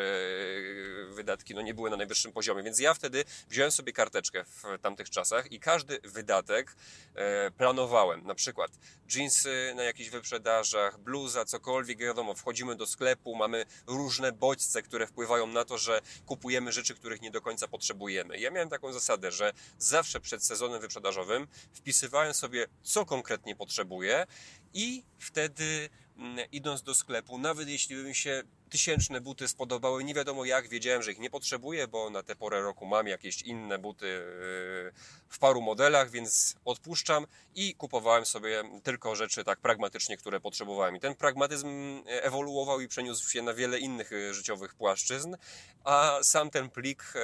wydatki, 1.09 1.55
no 1.55 1.63
nie 1.63 1.75
były 1.75 1.91
na 1.91 1.97
najwyższym 1.97 2.33
poziomie. 2.33 2.63
Więc 2.63 2.81
ja 2.81 2.95
wtedy 2.95 3.25
wziąłem 3.49 3.71
sobie 3.71 3.93
karteczkę 3.93 4.45
w 4.45 4.63
tamtych 4.83 5.11
czasach 5.11 5.53
i 5.53 5.61
każdy 5.61 6.01
wydatek 6.05 6.77
e, 7.15 7.51
planowałem. 7.51 8.27
Na 8.27 8.35
przykład 8.35 8.71
jeansy 9.15 9.73
na 9.77 9.83
jakichś 9.83 10.11
wyprzedażach, 10.11 10.99
bluza, 10.99 11.45
cokolwiek, 11.45 11.99
wiadomo, 11.99 12.35
wchodzimy 12.35 12.77
do 12.77 12.87
sklepu, 12.87 13.37
mamy 13.37 13.65
różne 13.87 14.33
bodźce, 14.33 14.83
które 14.83 15.07
wpływają 15.07 15.47
na 15.47 15.65
to, 15.65 15.79
że 15.79 16.01
kupujemy 16.27 16.73
rzeczy, 16.73 16.95
których 16.95 17.23
nie 17.23 17.31
do 17.31 17.41
końca 17.41 17.69
potrzebujemy. 17.69 18.39
Ja 18.39 18.51
miałem 18.51 18.69
taką 18.69 18.93
zasadę, 18.93 19.33
że 19.33 19.53
zawsze 19.79 20.12
przed 20.21 20.45
sezonem 20.45 20.81
wyprzedażowym 20.81 21.49
wpisywałem 21.75 22.35
sobie, 22.35 22.67
co 22.83 23.07
konkretnie 23.07 23.57
potrzebuję 23.57 24.27
i 24.75 25.05
wtedy 25.19 25.89
mm, 26.17 26.51
idąc 26.53 26.83
do 26.83 26.95
sklepu, 26.95 27.39
nawet 27.39 27.69
jeśli 27.69 27.97
by 27.97 28.05
mi 28.05 28.15
się 28.15 28.43
tysięczne 28.71 29.21
buty 29.21 29.49
spodobały, 29.49 30.05
nie 30.05 30.15
wiadomo 30.15 30.45
jak, 30.45 30.69
wiedziałem, 30.69 31.03
że 31.03 31.13
ich 31.13 31.19
nie 31.19 31.31
potrzebuję, 31.31 31.89
bo 31.89 32.11
na 32.11 32.23
tę 32.23 32.37
porę 32.37 32.63
roku 32.63 32.87
mam 32.87 33.07
jakieś 33.07 33.43
inne 33.43 33.79
buty 33.79 34.07
yy, 34.07 34.93
w 35.33 35.39
paru 35.39 35.63
modelach, 35.63 36.11
więc 36.11 36.55
odpuszczam 36.65 37.27
i 37.55 37.75
kupowałem 37.75 38.27
sobie 38.27 38.63
tylko 38.83 39.15
rzeczy 39.15 39.45
tak 39.45 39.61
pragmatycznie, 39.61 40.17
które 40.17 40.41
potrzebowałem. 40.41 40.97
I 40.97 41.01
ten 41.01 41.15
pragmatyzm 41.15 41.69
ewoluował 42.07 42.81
i 42.81 42.89
przeniósł 42.89 43.31
się 43.31 43.43
na 43.43 43.55
wiele 43.55 43.79
innych 43.79 44.11
yy, 44.11 44.35
życiowych 44.35 44.75
płaszczyzn, 44.75 45.37
a 45.85 46.19
sam 46.23 46.51
ten 46.51 46.71
plik, 46.71 47.13
yy, 47.15 47.21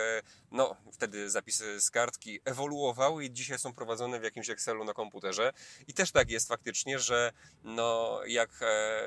no 0.51 0.77
wtedy 0.93 1.31
zapisy 1.31 1.81
z 1.81 1.91
kartki 1.91 2.41
ewoluowały 2.45 3.25
i 3.25 3.31
dzisiaj 3.31 3.59
są 3.59 3.73
prowadzone 3.73 4.21
w 4.21 4.23
jakimś 4.23 4.51
Excelu 4.51 4.85
na 4.85 4.95
komputerze. 4.95 5.53
I 5.89 5.95
też 5.95 6.11
tak 6.13 6.31
jest 6.31 6.49
faktycznie, 6.49 6.99
że 6.99 7.33
no 7.65 8.21
jak 8.27 8.51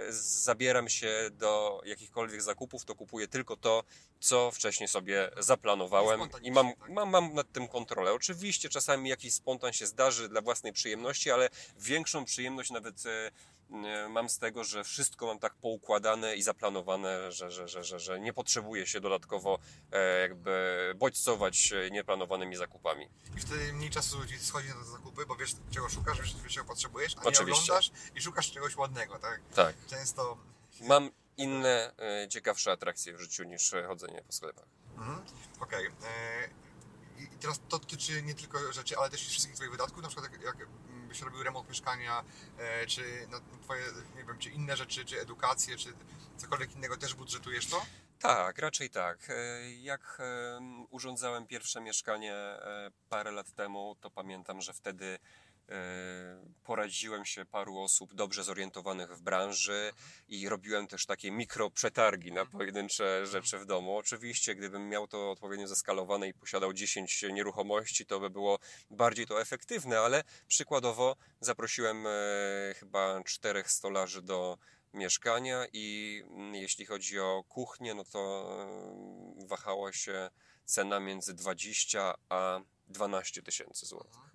zabieram 0.10 0.90
się 0.90 1.30
do 1.32 1.82
jakichkolwiek 1.86 2.22
jakichkolwiek 2.22 2.42
zakupów, 2.42 2.86
to 2.86 2.96
kupuję 2.96 3.28
tylko 3.28 3.58
to, 3.58 3.84
co 4.20 4.52
wcześniej 4.52 4.88
sobie 4.88 5.32
zaplanowałem 5.38 6.22
i 6.42 6.52
mam, 6.52 6.74
tak. 6.74 6.90
mam, 6.90 7.10
mam 7.10 7.34
nad 7.34 7.52
tym 7.52 7.68
kontrolę. 7.68 8.14
Oczywiście 8.14 8.70
czasami 8.70 8.91
jakiś 8.98 9.34
spontan 9.34 9.74
się 9.74 9.88
zdarzy 9.88 10.30
dla 10.30 10.42
własnej 10.42 10.74
przyjemności, 10.74 11.32
ale 11.32 11.50
większą 11.80 12.26
przyjemność 12.26 12.72
nawet 12.72 13.06
e, 13.06 13.32
e, 13.72 14.10
mam 14.10 14.30
z 14.30 14.38
tego, 14.38 14.64
że 14.64 14.84
wszystko 14.84 15.26
mam 15.26 15.40
tak 15.40 15.54
poukładane 15.54 16.36
i 16.36 16.42
zaplanowane, 16.42 17.32
że, 17.32 17.52
że, 17.52 17.68
że, 17.68 17.84
że, 17.84 18.00
że 18.00 18.20
nie 18.20 18.34
potrzebuję 18.34 18.88
się 18.88 19.00
dodatkowo 19.00 19.60
e, 19.92 20.22
jakby 20.22 20.94
bodźcować 20.96 21.74
nieplanowanymi 21.92 22.56
zakupami. 22.56 23.08
I 23.38 23.40
wtedy 23.40 23.74
mniej 23.74 23.90
czasu 23.90 24.26
ci 24.26 24.40
schodzi 24.40 24.68
na 24.68 24.74
te 24.74 24.84
zakupy, 24.84 25.26
bo 25.26 25.36
wiesz 25.36 25.56
czego 25.72 25.90
szukasz, 25.90 26.22
wiesz, 26.22 26.54
czego 26.54 26.66
potrzebujesz, 26.66 27.16
a 27.18 27.22
Oczywiście. 27.22 27.62
nie 27.62 27.78
oglądasz 27.78 27.92
i 28.16 28.22
szukasz 28.22 28.52
czegoś 28.52 28.76
ładnego, 28.76 29.20
tak? 29.20 29.42
Tak. 29.56 29.76
Często... 29.88 30.38
Mam 30.82 31.12
inne, 31.38 31.94
ciekawsze 32.30 32.72
atrakcje 32.72 33.14
w 33.14 33.20
życiu 33.20 33.44
niż 33.44 33.72
chodzenie 33.88 34.22
po 34.28 34.34
sklepach. 34.34 34.66
Mhm. 34.98 35.22
Okej. 35.60 35.88
Okay. 35.88 36.71
E, 37.22 37.36
I 37.36 37.38
teraz 37.40 37.60
to 37.60 37.80
dotyczy 37.80 38.24
nie 38.24 38.34
tylko 38.36 38.74
rzeczy, 38.74 38.98
ale 38.98 39.10
też 39.10 39.28
wszystkich 39.28 39.56
Twoich 39.56 39.72
wydatków, 39.72 40.04
na 40.04 40.10
przykład 40.10 40.32
jak, 40.44 40.58
byś 41.08 41.22
robił 41.22 41.44
remont 41.44 41.70
mieszkania, 41.70 42.24
e, 42.58 42.88
czy 42.88 43.28
na 43.32 43.40
na 43.40 43.58
Twoje, 43.64 43.84
nie 44.16 44.24
wiem, 44.24 44.38
czy 44.40 44.50
inne 44.50 44.78
rzeczy, 44.78 45.06
czy 45.06 45.22
edukację, 45.22 45.78
czy 45.78 45.94
cokolwiek 46.38 46.76
innego, 46.76 46.98
też 46.98 47.14
budżetujesz 47.14 47.68
to? 47.68 47.86
Tak, 48.20 48.58
raczej 48.58 48.90
tak. 48.90 49.30
E, 49.30 49.72
Jak 49.72 50.18
em, 50.20 50.86
urządzałem 50.90 51.48
pierwsze 51.48 51.82
mieszkanie 51.82 52.34
e, 52.36 52.92
parę 53.10 53.32
lat 53.32 53.52
temu, 53.52 53.96
to 54.02 54.12
pamiętam, 54.12 54.62
że 54.62 54.74
wtedy 54.74 55.06
e, 55.06 55.20
poradziłem 56.64 57.26
się 57.26 57.46
paru 57.46 57.80
osób 57.80 58.14
dobrze 58.14 58.44
zorientowanych 58.44 59.18
w 59.18 59.22
branży 59.22 59.92
i 60.28 60.50
robiłem 60.50 60.88
też 60.88 61.06
takie 61.06 61.32
mikroprzetargi 61.32 62.32
na 62.32 62.46
pojedyncze 62.46 63.26
rzeczy 63.26 63.60
w 63.60 63.66
domu. 63.66 63.98
Oczywiście, 63.98 64.56
gdybym 64.56 64.90
miał 64.90 65.08
to 65.08 65.32
odpowiednio 65.32 65.68
zeskalowane 65.68 66.28
i 66.28 66.34
posiadał 66.34 66.74
10 66.74 67.26
nieruchomości, 67.32 68.06
to 68.06 68.20
by 68.20 68.30
było 68.30 68.60
bardziej 68.90 69.28
to 69.28 69.42
efektywne, 69.42 70.00
ale 70.00 70.24
przykładowo 70.48 71.16
zaprosiłem 71.40 72.08
e, 72.08 72.12
chyba 72.76 73.24
czterech 73.24 73.72
stolarzy 73.72 74.22
do 74.22 74.58
mieszkania 74.94 75.66
i 75.74 76.24
mm, 76.30 76.56
jeśli 76.56 76.86
chodzi 76.86 77.20
o 77.20 77.44
kuchnię, 77.48 77.94
no 77.94 78.04
to 78.04 78.50
e, 79.42 79.48
wahała 79.48 79.94
się 79.94 80.30
cena 80.66 81.00
między 81.00 81.34
20 81.34 82.14
a 82.30 82.60
12 82.88 83.44
tysięcy 83.44 83.86
złotych. 83.86 84.31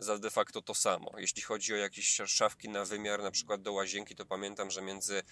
Za 0.00 0.18
de 0.18 0.30
facto 0.30 0.62
to 0.62 0.74
samo. 0.74 1.10
Jeśli 1.18 1.42
chodzi 1.42 1.74
o 1.74 1.76
jakieś 1.76 2.20
szafki 2.26 2.68
na 2.68 2.84
wymiar, 2.84 3.22
na 3.22 3.30
przykład 3.30 3.62
do 3.62 3.72
łazienki, 3.72 4.16
to 4.16 4.26
pamiętam, 4.26 4.70
że 4.70 4.82
między 4.82 5.22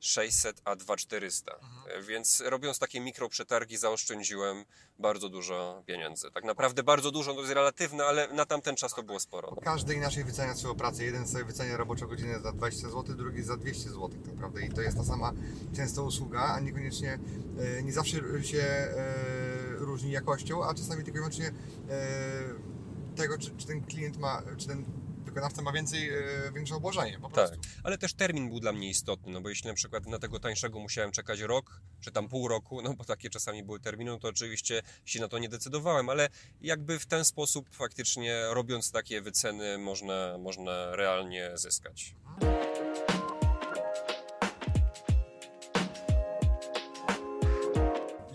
600 0.00 0.60
a 0.64 0.76
2400. 0.76 1.52
E, 1.88 2.02
Więc 2.02 2.42
robiąc 2.46 2.78
takie 2.78 3.00
mikroprzetargi 3.00 3.76
zaoszczędziłem 3.76 4.64
bardzo 4.98 5.28
dużo 5.28 5.82
pieniędzy. 5.86 6.30
Tak 6.30 6.44
naprawdę 6.44 6.82
bardzo 6.82 7.10
dużo, 7.10 7.34
to 7.34 7.40
jest 7.40 7.52
relatywne, 7.52 8.04
ale 8.04 8.28
na 8.28 8.46
tamten 8.46 8.76
czas 8.76 8.94
to 8.94 9.02
było 9.02 9.20
sporo. 9.20 9.52
No. 9.56 9.62
Każdy 9.62 9.94
inaczej 9.94 10.24
wycenia 10.24 10.54
swoją 10.54 10.74
pracę. 10.74 11.04
Jeden 11.04 11.28
sobie 11.28 11.44
wycenia 11.44 11.76
roboczą 11.76 12.06
godzinę 12.06 12.40
za 12.40 12.52
20 12.52 12.88
zł, 12.88 13.16
drugi 13.16 13.42
za 13.42 13.56
200 13.56 13.88
zł 13.90 14.10
tak 14.10 14.34
naprawdę. 14.34 14.62
I 14.66 14.68
to 14.72 14.80
jest 14.80 14.96
ta 14.96 15.04
sama 15.04 15.32
często 15.76 16.02
usługa, 16.04 16.40
a 16.40 16.60
niekoniecznie, 16.60 17.18
e, 17.58 17.82
nie 17.82 17.92
zawsze 17.92 18.16
się 18.42 18.58
e, 18.58 19.14
różni 19.70 20.10
jakością, 20.10 20.64
a 20.64 20.74
czasami 20.74 21.04
tylko 21.04 21.18
i 21.18 21.20
wyłącznie 21.20 21.46
e, 21.46 22.75
tego, 23.16 23.38
czy, 23.38 23.50
czy 23.56 23.66
ten 23.66 23.82
klient 23.84 24.16
ma, 24.16 24.42
czy 24.58 24.66
ten 24.66 24.84
wykonawca 25.24 25.62
ma 25.62 25.72
więcej, 25.72 26.10
e, 26.10 26.52
większe 26.54 26.74
obłożenie 26.74 27.18
po 27.18 27.28
Tak, 27.30 27.32
prostu. 27.34 27.56
ale 27.84 27.98
też 27.98 28.14
termin 28.14 28.48
był 28.48 28.60
dla 28.60 28.72
mnie 28.72 28.88
istotny, 28.88 29.32
no 29.32 29.40
bo 29.40 29.48
jeśli 29.48 29.68
na 29.68 29.74
przykład 29.74 30.06
na 30.06 30.18
tego 30.18 30.40
tańszego 30.40 30.78
musiałem 30.78 31.12
czekać 31.12 31.40
rok, 31.40 31.80
czy 32.00 32.12
tam 32.12 32.28
pół 32.28 32.48
roku, 32.48 32.82
no 32.82 32.94
bo 32.94 33.04
takie 33.04 33.30
czasami 33.30 33.62
były 33.62 33.80
terminy, 33.80 34.10
no 34.10 34.18
to 34.18 34.28
oczywiście 34.28 34.82
się 35.04 35.20
na 35.20 35.28
to 35.28 35.38
nie 35.38 35.48
decydowałem, 35.48 36.08
ale 36.08 36.28
jakby 36.60 36.98
w 36.98 37.06
ten 37.06 37.24
sposób 37.24 37.68
faktycznie 37.70 38.42
robiąc 38.50 38.92
takie 38.92 39.22
wyceny 39.22 39.78
można, 39.78 40.38
można 40.38 40.96
realnie 40.96 41.50
zyskać. 41.54 42.14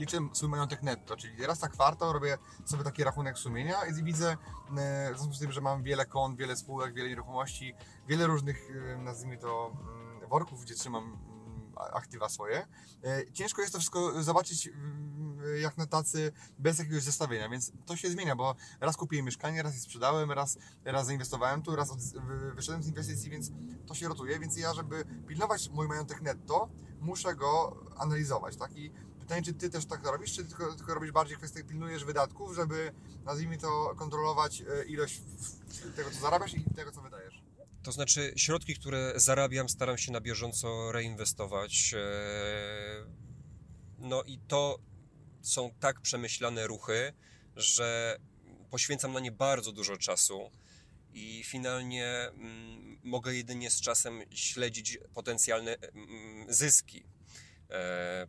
Liczę 0.02 0.18
swój 0.34 0.50
majątek 0.50 0.84
netto, 0.84 1.18
czyli 1.18 1.46
raz 1.46 1.62
na 1.62 1.70
kwartał 1.70 2.14
robię 2.14 2.38
sobie 2.66 2.84
taki 2.84 3.04
rachunek 3.04 3.38
sumienia 3.38 3.86
i 3.86 4.04
widzę, 4.04 4.38
e, 4.78 5.14
w 5.14 5.18
związku 5.18 5.34
z 5.34 5.40
tym, 5.40 5.52
że 5.52 5.62
mam 5.62 5.84
wiele 5.84 6.06
kont, 6.06 6.38
wiele 6.38 6.56
spółek, 6.56 6.94
wiele 6.94 7.10
nieruchomości, 7.10 7.74
wiele 8.08 8.28
różnych, 8.28 8.72
e, 8.94 8.98
nazwijmy 8.98 9.38
to, 9.38 9.72
mm, 9.72 10.30
worków, 10.30 10.62
gdzie 10.62 10.76
trzymam 10.76 11.04
mm, 11.04 11.74
aktywa 11.94 12.30
swoje. 12.30 12.68
E, 13.04 13.32
Ciężko 13.34 13.62
jest 13.62 13.74
to 13.74 13.80
wszystko 13.80 14.24
zobaczyć 14.24 14.68
mm, 14.68 15.22
jak 15.62 15.78
na 15.78 15.88
tacy 15.88 16.32
bez 16.60 16.80
jakiegoś 16.80 17.04
zestawienia, 17.04 17.50
więc 17.50 17.72
to 17.86 17.96
się 17.96 18.10
zmienia, 18.10 18.36
bo 18.36 18.56
raz 18.80 18.98
kupiłem 18.98 19.26
mieszkanie, 19.26 19.64
raz 19.64 19.76
je 19.76 19.82
sprzedałem, 19.82 20.32
raz, 20.32 20.58
raz 20.86 21.06
zainwestowałem 21.06 21.62
tu, 21.62 21.76
raz 21.76 22.14
wyszedłem 22.56 22.84
z 22.84 22.88
inwestycji, 22.88 23.30
więc 23.30 23.52
to 23.88 23.94
się 23.94 24.08
rotuje, 24.08 24.40
więc 24.40 24.58
ja, 24.58 24.74
żeby 24.74 25.06
pilnować 25.28 25.70
mój 25.70 25.88
majątek 25.88 26.22
netto, 26.22 26.70
muszę 27.00 27.36
go 27.36 27.78
analizować, 27.98 28.56
tak? 28.56 28.78
I 28.78 28.92
pytanie, 29.32 29.46
czy 29.46 29.54
Ty 29.54 29.70
też 29.70 29.86
tak 29.86 30.06
robisz, 30.06 30.34
czy 30.34 30.46
tylko, 30.46 30.76
tylko 30.76 30.94
robisz 30.94 31.12
bardziej 31.12 31.38
kwestię, 31.38 31.64
pilnujesz 31.64 32.06
wydatków, 32.06 32.56
żeby, 32.56 32.92
nazwijmy 33.26 33.58
to, 33.58 33.96
kontrolować 33.96 34.62
e, 34.62 34.86
ilość 34.86 35.22
tego, 35.96 36.12
co 36.12 36.20
zarabiasz 36.20 36.54
i 36.54 36.64
tego, 36.76 36.92
co 36.92 37.02
wydajesz? 37.02 37.42
To 37.84 37.92
znaczy, 37.92 38.34
środki, 38.36 38.76
które 38.76 39.14
zarabiam, 39.16 39.70
staram 39.70 39.98
się 39.98 40.12
na 40.12 40.22
bieżąco 40.22 40.92
reinwestować. 40.92 41.94
e, 41.94 42.00
No 44.00 44.24
i 44.24 44.40
to 44.48 44.80
są 45.42 45.72
tak 45.80 46.02
przemyślane 46.02 46.68
ruchy, 46.68 47.14
że 47.56 48.18
poświęcam 48.70 49.14
na 49.14 49.20
nie 49.20 49.32
bardzo 49.32 49.72
dużo 49.72 49.98
czasu 49.98 50.52
i 51.14 51.44
finalnie 51.44 52.06
mm, 52.08 53.00
mogę 53.04 53.36
jedynie 53.36 53.70
z 53.70 53.82
czasem 53.82 54.22
śledzić 54.32 55.00
potencjalne 55.14 55.76
mm, 55.78 56.54
zyski 56.54 57.04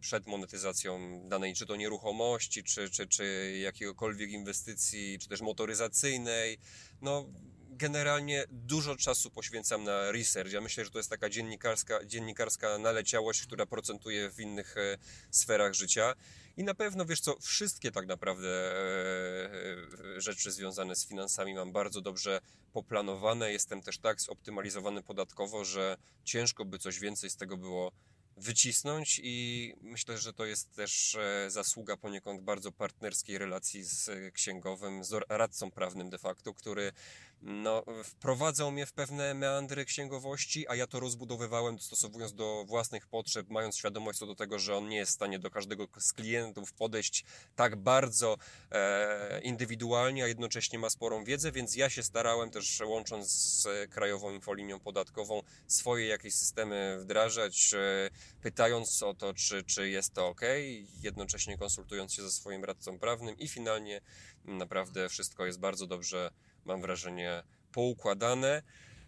przed 0.01 0.27
monetyzacją 0.27 1.23
danej 1.29 1.55
czy 1.55 1.67
to 1.67 1.77
nieruchomości, 1.77 2.65
czy, 2.65 2.91
czy, 2.91 3.07
czy 3.07 3.57
jakiegokolwiek 3.63 4.31
inwestycji, 4.31 5.19
czy 5.19 5.29
też 5.29 5.41
motoryzacyjnej. 5.41 6.59
No, 7.03 7.27
generalnie 7.83 8.45
dużo 8.51 8.97
czasu 8.97 9.31
poświęcam 9.31 9.85
na 9.85 10.13
research. 10.13 10.53
Ja 10.53 10.61
myślę, 10.61 10.85
że 10.85 10.91
to 10.91 10.99
jest 10.99 11.11
taka 11.11 11.31
dziennikarska, 11.31 12.05
dziennikarska 12.05 12.79
naleciałość, 12.79 13.43
która 13.43 13.67
procentuje 13.67 14.31
w 14.31 14.41
innych 14.41 14.77
e, 14.77 14.99
sferach 15.31 15.75
życia. 15.75 16.15
I 16.57 16.65
na 16.65 16.75
pewno, 16.75 17.05
wiesz 17.05 17.21
co, 17.21 17.37
wszystkie 17.41 17.91
tak 17.91 18.07
naprawdę 18.07 18.49
e, 18.49 20.17
e, 20.17 20.21
rzeczy 20.21 20.53
związane 20.53 20.97
z 20.97 21.07
finansami 21.07 21.55
mam 21.55 21.73
bardzo 21.73 22.01
dobrze 22.01 22.41
poplanowane. 22.73 23.53
Jestem 23.53 23.83
też 23.83 23.99
tak 23.99 24.21
zoptymalizowany 24.21 25.03
podatkowo, 25.03 25.65
że 25.65 25.97
ciężko 26.25 26.65
by 26.65 26.79
coś 26.79 26.99
więcej 26.99 27.31
z 27.31 27.37
tego 27.37 27.57
było 27.57 27.93
wycisnąć 28.37 29.21
i 29.23 29.75
myślę, 29.83 30.19
że 30.19 30.33
to 30.33 30.45
jest 30.45 30.75
też 30.77 31.15
e, 31.15 31.51
zasługa 31.51 31.97
poniekąd 31.97 32.43
bardzo 32.43 32.73
partnerskiej 32.73 33.39
relacji 33.39 33.85
z 33.85 34.09
e, 34.09 34.31
księgowym, 34.31 35.05
z 35.05 35.25
radcą 35.29 35.71
prawnym 35.71 36.11
de 36.11 36.19
facto, 36.19 36.55
który 36.55 36.93
no, 37.43 37.85
wprowadzał 38.05 38.73
mnie 38.73 38.87
w 38.87 38.93
pewne 38.93 39.35
meandry 39.35 39.85
księgowości, 39.85 40.69
a 40.69 40.75
ja 40.75 40.87
to 40.87 41.01
rozbudowywałem 41.01 41.77
dostosowując 41.77 42.35
do 42.35 42.65
własnych 42.65 43.07
potrzeb, 43.07 43.51
mając 43.51 43.77
świadomość 43.77 44.19
co 44.19 44.27
do 44.27 44.35
tego, 44.35 44.59
że 44.59 44.77
on 44.77 44.89
nie 44.89 44.97
jest 44.97 45.13
w 45.13 45.15
stanie 45.15 45.39
do 45.39 45.51
każdego 45.51 45.89
z 45.99 46.13
klientów 46.13 46.73
podejść 46.73 47.25
tak 47.57 47.77
bardzo 47.77 48.37
e, 48.71 49.41
indywidualnie, 49.41 50.25
a 50.25 50.27
jednocześnie 50.27 50.79
ma 50.79 50.91
sporą 50.91 51.25
wiedzę, 51.25 51.53
więc 51.53 51.77
ja 51.77 51.91
się 51.91 52.03
starałem 52.03 52.51
też 52.51 52.81
łącząc 52.81 53.33
z 53.33 53.91
Krajową 53.91 54.31
Infolinią 54.31 54.81
Podatkową 54.81 55.43
swoje 55.67 56.07
jakieś 56.07 56.35
systemy 56.35 56.99
wdrażać, 57.01 57.75
e, 57.75 58.11
pytając 58.43 59.03
o 59.03 59.15
to, 59.15 59.35
czy, 59.35 59.65
czy 59.65 59.89
jest 59.89 60.15
to 60.15 60.29
ok, 60.29 60.41
jednocześnie 61.03 61.59
konsultując 61.59 62.15
się 62.15 62.23
ze 62.23 62.31
swoim 62.31 62.65
radcą 62.65 62.99
prawnym 62.99 63.39
i 63.39 63.49
finalnie 63.49 64.01
naprawdę 64.45 65.09
wszystko 65.09 65.47
jest 65.47 65.61
bardzo 65.61 65.87
dobrze, 65.87 66.31
mam 66.65 66.81
wrażenie, 66.81 67.43
poukładane. 67.73 68.63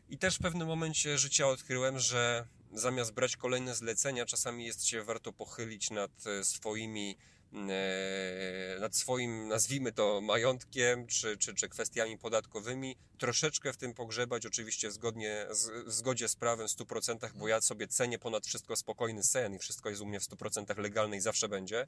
I 0.09 0.19
też 0.19 0.37
w 0.37 0.43
pewnym 0.43 0.69
momencie 0.69 1.19
życia 1.19 1.49
odkryłem, 1.49 1.99
że 1.99 2.47
zamiast 2.73 3.13
brać 3.13 3.37
kolejne 3.37 3.75
zlecenia, 3.75 4.27
czasami 4.27 4.67
jest 4.67 4.87
się 4.87 5.03
warto 5.03 5.33
pochylić 5.33 5.91
nad 5.91 6.11
e, 6.27 6.45
swoimi 6.45 7.17
e, 7.53 8.81
nad 8.81 8.97
swoim, 8.97 9.49
nazwijmy 9.49 9.93
to, 9.93 10.21
majątkiem 10.21 11.07
czy, 11.07 11.37
czy, 11.37 11.55
czy 11.55 11.69
kwestiami 11.69 12.19
podatkowymi, 12.19 12.97
troszeczkę 13.19 13.73
w 13.73 13.77
tym 13.77 13.95
pogrzebać, 13.95 14.47
oczywiście 14.47 14.91
zgodnie, 14.91 15.47
z, 15.51 15.87
w 15.87 15.93
zgodzie 15.93 16.29
z 16.29 16.37
prawem 16.37 16.69
w 16.69 16.71
100%, 16.71 17.33
bo 17.35 17.49
ja 17.49 17.61
sobie 17.61 17.89
cenię 17.89 18.19
ponad 18.19 18.47
wszystko 18.47 18.77
spokojny 18.77 19.23
sen 19.23 19.55
i 19.55 19.59
wszystko 19.59 19.91
jest 19.91 20.03
u 20.03 20.07
mnie 20.07 20.21
w 20.21 20.25
100% 20.25 20.79
legalne 20.79 21.17
i 21.17 21.21
zawsze 21.21 21.49
będzie. 21.49 21.87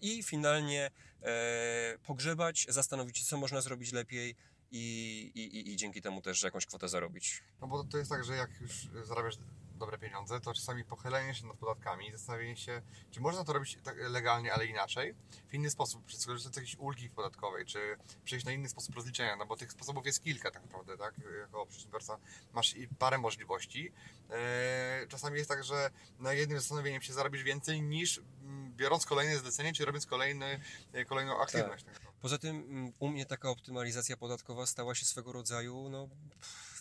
I 0.00 0.22
finalnie 0.22 0.90
e, 1.22 1.98
pogrzebać, 2.06 2.66
zastanowić 2.68 3.18
się, 3.18 3.24
co 3.24 3.36
można 3.36 3.60
zrobić 3.60 3.92
lepiej 3.92 4.36
i, 4.76 5.32
i, 5.34 5.72
i, 5.72 5.76
dzięki 5.76 6.02
temu 6.02 6.22
też 6.22 6.42
jakąś 6.42 6.66
kwotę 6.66 6.88
zarobić. 6.88 7.42
No 7.60 7.68
bo 7.68 7.84
to 7.84 7.98
jest 7.98 8.10
tak, 8.10 8.24
że 8.24 8.36
jak 8.36 8.60
już 8.60 8.88
zarabiasz 9.04 9.36
dobre 9.74 9.98
pieniądze, 9.98 10.40
to 10.40 10.54
czasami 10.54 10.84
pochylenie 10.84 11.34
się 11.34 11.46
nad 11.46 11.56
podatkami, 11.56 12.12
zastanowienie 12.12 12.56
się, 12.56 12.82
czy 13.10 13.20
można 13.20 13.44
to 13.44 13.52
robić 13.52 13.78
tak 13.82 13.96
legalnie, 13.98 14.52
ale 14.52 14.66
inaczej, 14.66 15.14
w 15.48 15.54
inny 15.54 15.70
sposób, 15.70 16.06
czy 16.06 16.16
skorzystać 16.16 16.54
z 16.54 16.56
jakiejś 16.56 16.76
ulgi 16.76 17.10
podatkowej, 17.10 17.66
czy 17.66 17.96
przejść 18.24 18.46
na 18.46 18.52
inny 18.52 18.68
sposób 18.68 18.94
rozliczenia, 18.94 19.36
no 19.36 19.46
bo 19.46 19.56
tych 19.56 19.72
sposobów 19.72 20.06
jest 20.06 20.24
kilka 20.24 20.50
tak 20.50 20.62
naprawdę, 20.62 20.98
tak? 20.98 21.14
Jako 21.40 21.66
przedsiębiorca 21.66 22.18
masz 22.52 22.76
i 22.76 22.88
parę 22.88 23.18
możliwości. 23.18 23.92
Eee, 24.30 25.08
Czasami 25.08 25.38
jest 25.38 25.50
tak, 25.50 25.64
że 25.64 25.90
na 26.18 26.32
jednym 26.32 26.58
zastanowieniem 26.58 27.02
się 27.02 27.12
zarobisz 27.12 27.42
więcej 27.42 27.82
niż 27.82 28.18
mm, 28.18 28.72
biorąc 28.76 29.06
kolejne 29.06 29.38
zlecenie, 29.38 29.72
czy 29.72 29.84
robiąc 29.84 30.06
kolejny, 30.06 30.60
kolejną 31.06 31.40
aktywność. 31.40 31.84
Tak. 31.84 32.00
Poza 32.20 32.38
tym 32.38 32.56
mm, 32.56 32.92
u 32.98 33.08
mnie 33.08 33.26
taka 33.26 33.50
optymalizacja 33.50 34.16
podatkowa 34.16 34.66
stała 34.66 34.94
się 34.94 35.04
swego 35.04 35.32
rodzaju 35.32 35.88
no, 35.88 36.08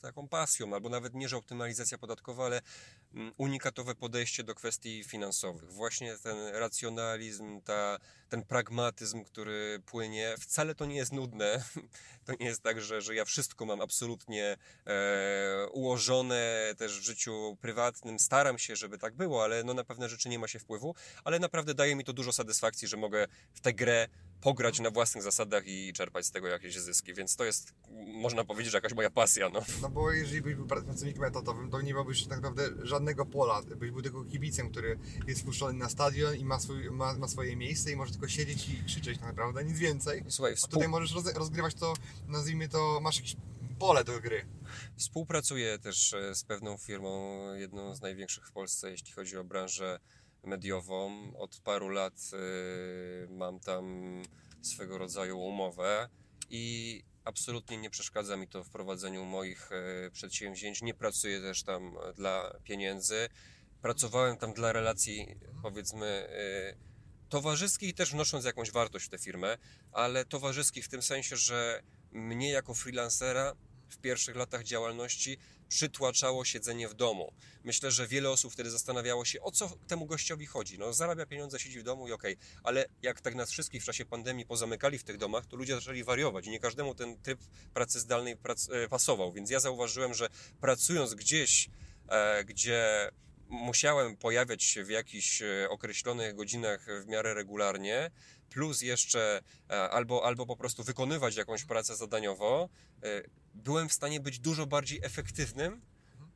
taką 0.04 0.28
pasją, 0.28 0.74
albo 0.74 0.90
nawet 0.90 1.14
nie, 1.14 1.30
że 1.30 1.38
optymalizacja 1.38 1.98
podatkowa, 1.98 2.46
ale 2.46 2.62
mm, 3.14 3.34
unikatowe 3.38 3.96
podejście 3.96 4.44
do 4.44 4.56
kwestii 4.56 5.04
finansowych. 5.04 5.72
Właśnie 5.72 6.18
ten 6.18 6.48
racjonalizm, 6.48 7.62
ta, 7.62 7.98
ten 8.30 8.44
pragmatyzm, 8.44 9.24
który 9.24 9.82
płynie, 9.86 10.36
wcale 10.40 10.76
to 10.76 10.86
nie 10.86 10.96
jest 10.96 11.12
nudne. 11.12 11.64
To 12.26 12.34
nie 12.40 12.46
jest 12.46 12.62
tak, 12.62 12.82
że, 12.82 13.02
że 13.02 13.16
ja 13.16 13.26
wszystko 13.26 13.66
mam 13.66 13.82
absolutnie 13.82 14.58
e, 14.88 15.68
ułożone 15.72 16.74
też 16.78 17.00
w 17.00 17.04
życiu 17.04 17.58
prywatnym. 17.62 18.20
Staram 18.20 18.60
się, 18.60 18.76
żeby 18.76 18.98
tak 18.98 19.16
było, 19.16 19.44
ale 19.44 19.64
no 19.64 19.74
na 19.74 19.84
pewne 19.84 20.10
rzeczy 20.10 20.30
nie 20.30 20.40
ma 20.40 20.48
się 20.48 20.60
wpływu, 20.60 20.96
ale 21.24 21.40
naprawdę 21.40 21.74
daje 21.74 21.96
mi 21.96 22.04
to 22.04 22.14
dużo 22.14 22.34
satysfakcji, 22.34 22.88
że 22.88 22.98
mogę 22.98 23.28
w 23.54 23.62
tę 23.62 23.74
grę 23.74 24.08
pograć 24.44 24.80
na 24.80 24.92
własnych 24.92 25.24
zasadach 25.24 25.68
i 25.68 25.94
czerpać 25.94 26.26
z 26.26 26.32
tego 26.32 26.48
jakieś 26.48 26.80
zyski, 26.80 27.14
więc 27.14 27.36
to 27.36 27.44
jest, 27.44 27.74
można 28.14 28.44
powiedzieć, 28.44 28.72
że 28.72 28.78
jakaś 28.78 28.94
moja 28.94 29.10
pasja. 29.10 29.50
No, 29.50 29.62
no 29.82 29.90
bo 29.90 30.12
jeżeli 30.12 30.42
byś 30.42 30.56
był 30.56 30.68
pracownikiem 30.68 31.24
etatowym, 31.24 31.70
to 31.70 31.82
nie 31.82 31.94
miałbyś 31.94 32.24
tak 32.24 32.42
naprawdę 32.42 32.88
żadnego 32.88 33.26
pola, 33.26 33.62
byś 33.62 33.92
był 33.92 34.02
tylko 34.02 34.24
kibicem, 34.24 34.70
który 34.70 35.00
jest 35.28 35.42
wpuszczony 35.42 35.74
na 35.74 35.90
stadion 35.90 36.36
i 36.36 36.46
ma, 36.46 36.60
swój, 36.60 36.92
ma, 36.92 37.14
ma 37.14 37.28
swoje 37.28 37.56
miejsce 37.56 37.92
i 37.92 37.96
może 37.96 38.12
tylko 38.12 38.28
siedzieć 38.28 38.70
i 38.70 38.84
krzyczeć 38.86 39.18
tak 39.18 39.28
naprawdę, 39.28 39.64
nic 39.64 39.80
więcej. 39.80 40.24
Słuchaj, 40.28 40.56
współ... 40.56 40.70
A 40.70 40.72
tutaj 40.72 40.88
możesz 40.88 41.14
roz, 41.14 41.34
rozgrywać 41.34 41.76
to, 41.76 41.94
nazwijmy 42.28 42.70
to, 42.70 43.00
masz 43.02 43.16
jakieś 43.16 43.36
pole 43.80 44.04
do 44.04 44.20
gry. 44.20 44.46
Współpracuję 44.98 45.80
też 45.80 46.14
e, 46.14 46.36
z 46.36 46.44
pewną 46.44 46.78
firmą, 46.78 47.44
jedną 47.54 47.96
z 47.96 48.02
największych 48.02 48.48
w 48.48 48.52
Polsce, 48.52 48.92
jeśli 48.92 49.12
chodzi 49.12 49.38
o 49.38 49.44
branżę 49.44 50.00
mediową. 50.44 51.32
Od 51.38 51.60
paru 51.60 51.90
lat 51.90 52.14
y, 52.34 53.28
mam 53.30 53.60
tam 53.60 54.14
swego 54.62 54.98
rodzaju 54.98 55.40
umowę 55.40 56.10
i 56.50 57.04
absolutnie 57.24 57.78
nie 57.78 57.90
przeszkadza 57.90 58.38
mi 58.38 58.48
to 58.48 58.64
w 58.64 58.70
prowadzeniu 58.70 59.26
moich 59.26 59.72
y, 59.72 60.12
przedsięwzięć. 60.12 60.82
Nie 60.82 60.94
pracuję 60.94 61.42
też 61.42 61.64
tam 61.64 61.96
dla 62.16 62.58
pieniędzy. 62.64 63.30
Pracowałem 63.82 64.38
tam 64.38 64.54
dla 64.54 64.72
relacji, 64.72 65.28
powiedzmy, 65.62 66.30
y, 66.76 67.30
towarzyskich, 67.30 67.94
też 67.96 68.12
wnosząc 68.12 68.46
jakąś 68.46 68.72
wartość 68.72 69.06
w 69.06 69.10
tę 69.10 69.18
firmę, 69.18 69.58
ale 69.92 70.26
towarzyskich 70.26 70.86
w 70.86 70.90
tym 70.90 71.02
sensie, 71.02 71.38
że 71.38 71.84
mnie 72.12 72.52
jako 72.52 72.74
freelancera 72.74 73.56
w 73.90 73.98
pierwszych 73.98 74.36
latach 74.36 74.64
działalności 74.64 75.38
przytłaczało 75.74 76.46
siedzenie 76.46 76.88
w 76.88 76.94
domu. 76.94 77.34
Myślę, 77.63 77.92
że 77.92 78.08
wiele 78.08 78.30
osób 78.30 78.53
wtedy 78.53 78.72
zastanawiało 78.72 79.25
się, 79.25 79.42
o 79.42 79.51
co 79.51 79.70
temu 79.88 80.06
gościowi 80.06 80.46
chodzi. 80.46 80.80
No, 80.80 80.94
zarabia 80.94 81.25
pieniądze, 81.25 81.60
siedzi 81.60 81.80
w 81.80 81.84
domu 81.84 82.08
i 82.08 82.12
okej, 82.12 82.34
okay. 82.34 82.62
ale 82.63 82.86
jak 83.01 83.22
tak 83.22 83.36
nas 83.36 83.51
wszystkich 83.51 83.82
w 83.82 83.86
czasie 83.86 84.06
pandemii 84.06 84.46
pozamykali 84.46 84.98
w 84.98 85.03
tych 85.03 85.18
domach, 85.18 85.46
to 85.46 85.58
ludzie 85.58 85.75
zaczęli 85.75 86.03
wariować 86.03 86.48
i 86.48 86.50
nie 86.50 86.60
każdemu 86.60 86.96
ten 86.96 87.18
tryb 87.18 87.39
pracy 87.74 88.00
zdalnej 88.00 88.38
prac 88.38 88.70
e, 88.70 88.88
pasował. 88.88 89.32
Więc 89.32 89.50
ja 89.50 89.60
zauważyłem, 89.60 90.13
że 90.13 90.30
pracując 90.62 91.13
gdzieś, 91.13 91.70
e, 92.10 92.44
gdzie 92.44 93.12
musiałem 93.50 94.18
pojawiać 94.18 94.63
się 94.63 94.84
w 94.84 94.89
jakichś 94.89 95.42
e, 95.42 95.70
określonych 95.70 96.36
godzinach 96.36 96.86
w 97.03 97.08
miarę 97.08 97.34
regularnie, 97.34 98.12
plus 98.54 98.82
jeszcze 98.82 99.42
e, 99.70 99.90
albo, 99.90 100.26
albo 100.26 100.46
po 100.46 100.56
prostu 100.56 100.84
wykonywać 100.84 101.36
jakąś 101.36 101.64
pracę 101.66 101.96
zadaniowo, 101.96 102.70
e, 103.04 103.22
byłem 103.54 103.90
w 103.90 103.94
stanie 103.94 104.20
być 104.20 104.40
dużo 104.40 104.66
bardziej 104.66 105.00
efektywnym, 105.04 105.82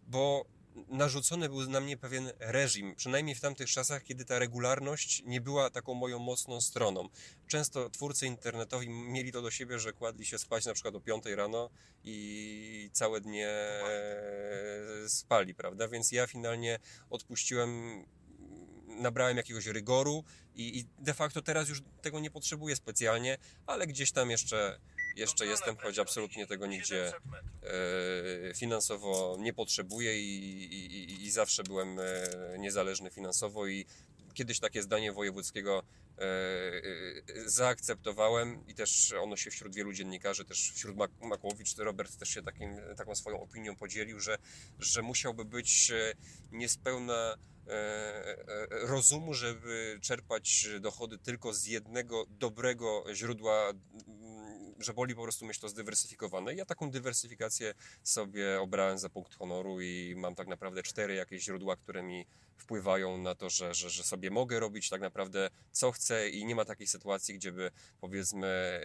bo 0.08 0.46
narzucony 0.88 1.50
był 1.50 1.70
na 1.70 1.80
mnie 1.80 1.98
pewien 1.98 2.32
reżim, 2.40 2.96
przynajmniej 2.96 3.36
w 3.36 3.42
tamtych 3.42 3.70
czasach, 3.70 4.04
kiedy 4.04 4.26
ta 4.26 4.40
regularność 4.40 5.24
nie 5.26 5.42
była 5.42 5.70
taką 5.70 5.94
moją 5.94 6.20
mocną 6.20 6.62
stroną. 6.62 7.10
Często 7.48 7.90
twórcy 7.90 8.28
internetowi 8.28 8.90
mieli 8.90 9.32
to 9.32 9.42
do 9.42 9.52
siebie, 9.52 9.80
że 9.80 9.94
kładli 9.94 10.26
się 10.26 10.38
spać 10.38 10.66
na 10.66 10.74
przykład 10.74 10.96
o 10.96 11.02
5 11.02 11.26
rano 11.26 11.70
i 12.04 12.90
całe 12.94 13.22
dnie 13.22 13.50
spali, 15.08 15.56
prawda? 15.56 15.88
Więc 15.88 16.12
ja 16.12 16.28
finalnie 16.28 16.80
odpuściłem 17.10 18.04
nabrałem 18.98 19.38
jakiegoś 19.38 19.66
rygoru 19.66 20.24
i, 20.56 20.80
i 20.80 20.86
de 21.04 21.14
facto 21.14 21.42
teraz 21.42 21.70
już 21.70 21.82
tego 22.02 22.20
nie 22.20 22.32
potrzebuję 22.32 22.76
specjalnie, 22.76 23.38
ale 23.68 23.88
gdzieś 23.88 24.12
tam 24.12 24.30
jeszcze 24.30 24.80
jeszcze 25.18 25.46
jestem, 25.46 25.78
choć 25.78 26.00
absolutnie 26.00 26.48
tego 26.48 26.68
nigdzie 26.68 27.14
e, 27.14 28.54
finansowo 28.54 29.38
nie 29.40 29.54
potrzebuję 29.54 30.22
i, 30.22 30.64
i, 30.74 31.26
i, 31.26 31.32
zawsze 31.32 31.64
byłem 31.64 32.00
e, 32.00 32.04
niezależny 32.58 33.10
finansowo 33.10 33.68
i 33.68 33.86
kiedyś 34.34 34.60
takie 34.60 34.84
zdanie 34.84 35.12
wojewódzkiego 35.12 35.84
e, 36.18 36.22
zaakceptowałem 37.46 38.68
i 38.68 38.74
też 38.74 39.14
ono 39.14 39.38
się 39.38 39.52
wśród 39.52 39.76
wielu 39.76 39.94
dziennikarzy, 39.94 40.46
też 40.46 40.72
wśród 40.72 40.96
Makłowicz, 41.22 41.78
Robert 41.78 42.18
też 42.18 42.30
się 42.30 42.44
takim, 42.44 42.78
taką 42.98 43.16
swoją 43.16 43.42
opinią 43.42 43.76
podzielił, 43.76 44.20
że, 44.20 44.38
że 44.80 45.02
musiałby 45.02 45.46
być 45.46 45.92
niespełna 46.52 47.38
rozumu, 48.70 49.34
żeby 49.34 50.00
czerpać 50.02 50.68
dochody 50.80 51.18
tylko 51.18 51.54
z 51.54 51.66
jednego 51.66 52.26
dobrego 52.30 53.04
źródła 53.14 53.74
że 54.80 54.94
boli 54.94 55.16
po 55.16 55.24
prostu 55.24 55.46
mieć 55.46 55.60
to 55.60 55.70
zdywersyfikowane. 55.70 56.56
Ja 56.56 56.66
taką 56.66 56.92
dywersyfikację 56.92 57.74
sobie 58.04 58.62
obrałem 58.62 58.98
za 58.98 59.10
punkt 59.10 59.36
honoru 59.36 59.82
i 59.82 60.16
mam 60.18 60.36
tak 60.36 60.48
naprawdę 60.48 60.84
cztery 60.84 61.16
jakieś 61.16 61.44
źródła, 61.44 61.76
które 61.76 62.04
mi 62.04 62.26
wpływają 62.58 63.18
na 63.18 63.36
to, 63.36 63.50
że, 63.50 63.74
że, 63.74 63.90
że 63.90 64.04
sobie 64.04 64.32
mogę 64.32 64.60
robić 64.60 64.90
tak 64.90 65.02
naprawdę 65.02 65.50
co 65.72 65.92
chcę 65.92 66.30
i 66.30 66.46
nie 66.46 66.56
ma 66.56 66.66
takiej 66.66 66.88
sytuacji, 66.88 67.36
gdzie 67.36 67.52
by 67.52 67.72
powiedzmy 68.02 68.82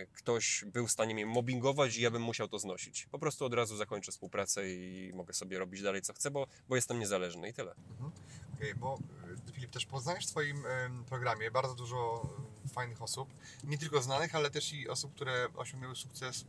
yy, 0.00 0.06
ktoś 0.12 0.64
był 0.66 0.86
w 0.86 0.90
stanie 0.90 1.14
mnie 1.14 1.26
mobbingować 1.26 1.96
i 1.96 2.02
ja 2.02 2.10
bym 2.10 2.22
musiał 2.22 2.48
to 2.48 2.58
znosić. 2.58 3.06
Po 3.10 3.18
prostu 3.18 3.44
od 3.44 3.54
razu 3.54 3.76
zakończę 3.76 4.12
współpracę 4.12 4.70
i 4.70 5.12
mogę 5.14 5.34
sobie 5.34 5.58
robić 5.58 5.82
dalej 5.82 6.02
co 6.02 6.12
chcę, 6.12 6.30
bo, 6.30 6.46
bo 6.68 6.76
jestem 6.76 6.98
niezależny 6.98 7.48
i 7.48 7.52
tyle. 7.52 7.74
Mhm. 7.90 8.12
Okay, 8.54 8.74
bo 8.74 8.98
e, 9.19 9.19
Filip 9.52 9.70
też 9.70 9.86
poznajesz 9.86 10.26
w 10.26 10.28
swoim 10.28 10.64
programie 11.08 11.50
bardzo 11.50 11.74
dużo 11.74 12.28
fajnych 12.72 13.02
osób, 13.02 13.28
nie 13.64 13.78
tylko 13.78 14.02
znanych, 14.02 14.34
ale 14.34 14.50
też 14.50 14.72
i 14.72 14.88
osób, 14.88 15.14
które 15.14 15.48
osiągnęły 15.56 15.96
sukces 15.96 16.44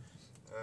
e, 0.51 0.53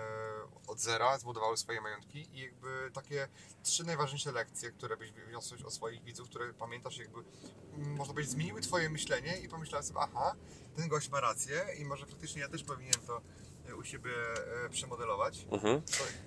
od 0.67 0.81
zera, 0.81 1.19
zbudowały 1.19 1.57
swoje 1.57 1.81
majątki 1.81 2.29
i 2.33 2.41
jakby 2.41 2.91
takie 2.93 3.29
trzy 3.63 3.85
najważniejsze 3.85 4.33
lekcje, 4.33 4.71
które 4.71 4.97
byś 4.97 5.13
wyniosłeś 5.13 5.63
od 5.63 5.75
swoich 5.75 6.05
widzów, 6.05 6.29
które 6.29 6.55
pamiętasz, 6.55 6.99
jakby 6.99 7.21
mm, 7.75 7.97
można 7.97 8.15
powiedzieć 8.15 8.33
zmieniły 8.33 8.61
Twoje 8.61 8.91
myślenie 8.91 9.37
i 9.37 9.49
pomyślałeś 9.49 9.87
sobie, 9.87 10.01
aha, 10.01 10.35
ten 10.77 10.89
gość 10.89 11.11
ma 11.11 11.21
rację 11.21 11.67
i 11.79 11.85
może 11.85 12.07
faktycznie 12.07 12.41
ja 12.41 12.49
też 12.49 12.65
powinienem 12.65 13.01
to 13.07 13.21
u 13.77 13.85
siebie 13.85 14.11
e, 14.65 14.69
przemodelować. 14.71 15.47
Mhm. 15.51 15.83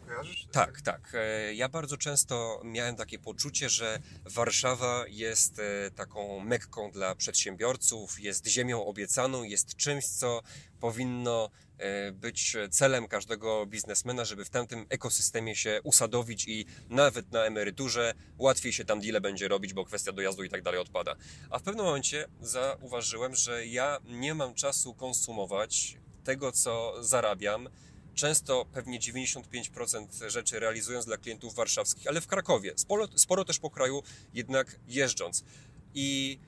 kojarzysz? 0.07 0.47
Tak, 0.51 0.81
tak. 0.81 1.11
E, 1.13 1.53
ja 1.53 1.69
bardzo 1.69 1.97
często 1.97 2.61
miałem 2.63 2.95
takie 2.95 3.19
poczucie, 3.19 3.69
że 3.69 3.99
Warszawa 4.25 5.05
jest 5.07 5.59
e, 5.59 5.91
taką 5.91 6.39
mekką 6.39 6.91
dla 6.91 7.15
przedsiębiorców, 7.15 8.19
jest 8.19 8.47
ziemią 8.47 8.85
obiecaną, 8.85 9.43
jest 9.43 9.75
czymś, 9.75 10.05
co 10.05 10.41
powinno 10.79 11.49
być 12.13 12.57
celem 12.71 13.07
każdego 13.07 13.65
biznesmena, 13.65 14.25
żeby 14.25 14.45
w 14.45 14.49
tamtym 14.49 14.85
ekosystemie 14.89 15.55
się 15.55 15.79
usadowić 15.83 16.47
i 16.47 16.65
nawet 16.89 17.31
na 17.31 17.45
emeryturze 17.45 18.13
łatwiej 18.37 18.73
się 18.73 18.85
tam 18.85 19.01
deale 19.01 19.21
będzie 19.21 19.47
robić, 19.47 19.73
bo 19.73 19.85
kwestia 19.85 20.11
dojazdu 20.11 20.43
i 20.43 20.49
tak 20.49 20.61
dalej 20.61 20.79
odpada. 20.79 21.15
A 21.49 21.59
w 21.59 21.63
pewnym 21.63 21.85
momencie 21.85 22.27
zauważyłem, 22.41 23.35
że 23.35 23.65
ja 23.65 23.99
nie 24.05 24.35
mam 24.35 24.53
czasu 24.53 24.93
konsumować 24.93 25.97
tego, 26.23 26.51
co 26.51 27.03
zarabiam, 27.03 27.69
często 28.15 28.65
pewnie 28.73 28.99
95% 28.99 30.29
rzeczy 30.29 30.59
realizując 30.59 31.05
dla 31.05 31.17
klientów 31.17 31.55
warszawskich, 31.55 32.07
ale 32.07 32.21
w 32.21 32.27
Krakowie, 32.27 32.73
sporo, 32.75 33.07
sporo 33.15 33.45
też 33.45 33.59
po 33.59 33.69
kraju 33.69 34.03
jednak 34.33 34.79
jeżdżąc. 34.87 35.43
I 35.93 36.39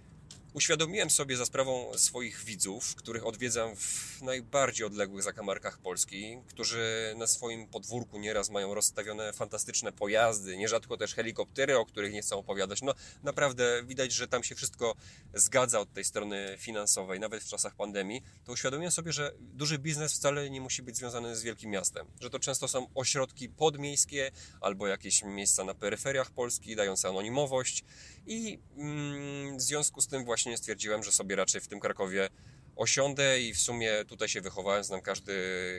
Uświadomiłem 0.54 1.10
sobie 1.10 1.38
za 1.38 1.46
sprawą 1.46 1.98
swoich 1.98 2.44
widzów, 2.44 2.96
których 2.96 3.26
odwiedzam 3.26 3.76
w 3.76 4.22
najbardziej 4.22 4.86
odległych 4.86 5.24
zakamarkach 5.24 5.78
Polski, 5.78 6.38
którzy 6.48 7.14
na 7.18 7.28
swoim 7.28 7.68
podwórku 7.68 8.20
nieraz 8.20 8.50
mają 8.50 8.74
rozstawione 8.74 9.34
fantastyczne 9.34 9.92
pojazdy, 9.92 10.58
nierzadko 10.58 10.98
też 10.98 11.16
helikoptery, 11.16 11.78
o 11.78 11.86
których 11.86 12.14
nie 12.14 12.22
chcą 12.22 12.40
opowiadać. 12.40 12.82
No 12.82 12.94
naprawdę 13.24 13.84
widać, 13.84 14.12
że 14.12 14.28
tam 14.28 14.44
się 14.44 14.56
wszystko 14.56 14.96
zgadza 15.34 15.80
od 15.80 15.94
tej 15.94 16.04
strony 16.04 16.56
finansowej, 16.60 17.20
nawet 17.20 17.44
w 17.44 17.48
czasach 17.48 17.76
pandemii. 17.76 18.24
To 18.46 18.52
uświadomiłem 18.52 18.92
sobie, 18.92 19.12
że 19.12 19.34
duży 19.40 19.80
biznes 19.80 20.14
wcale 20.14 20.50
nie 20.50 20.62
musi 20.62 20.84
być 20.84 20.98
związany 20.98 21.36
z 21.36 21.44
wielkim 21.44 21.72
miastem, 21.72 22.08
że 22.22 22.30
to 22.30 22.40
często 22.40 22.68
są 22.68 22.88
ośrodki 22.96 23.50
podmiejskie 23.50 24.32
albo 24.62 24.88
jakieś 24.88 25.24
miejsca 25.24 25.64
na 25.64 25.74
peryferiach 25.74 26.32
Polski, 26.32 26.76
dające 26.76 27.10
anonimowość 27.10 27.84
i 28.28 28.60
mm, 28.78 29.58
w 29.58 29.62
związku 29.62 30.02
z 30.02 30.08
tym 30.08 30.26
właśnie 30.26 30.58
stwierdziłem, 30.58 31.04
że 31.04 31.12
sobie 31.12 31.36
raczej 31.36 31.62
w 31.62 31.68
tym 31.68 31.80
Krakowie 31.80 32.30
osiądę 32.76 33.42
i 33.42 33.54
w 33.54 33.60
sumie 33.60 34.06
tutaj 34.06 34.28
się 34.28 34.42
wychowałem, 34.42 34.84
znam 34.84 35.02
każdy 35.02 35.34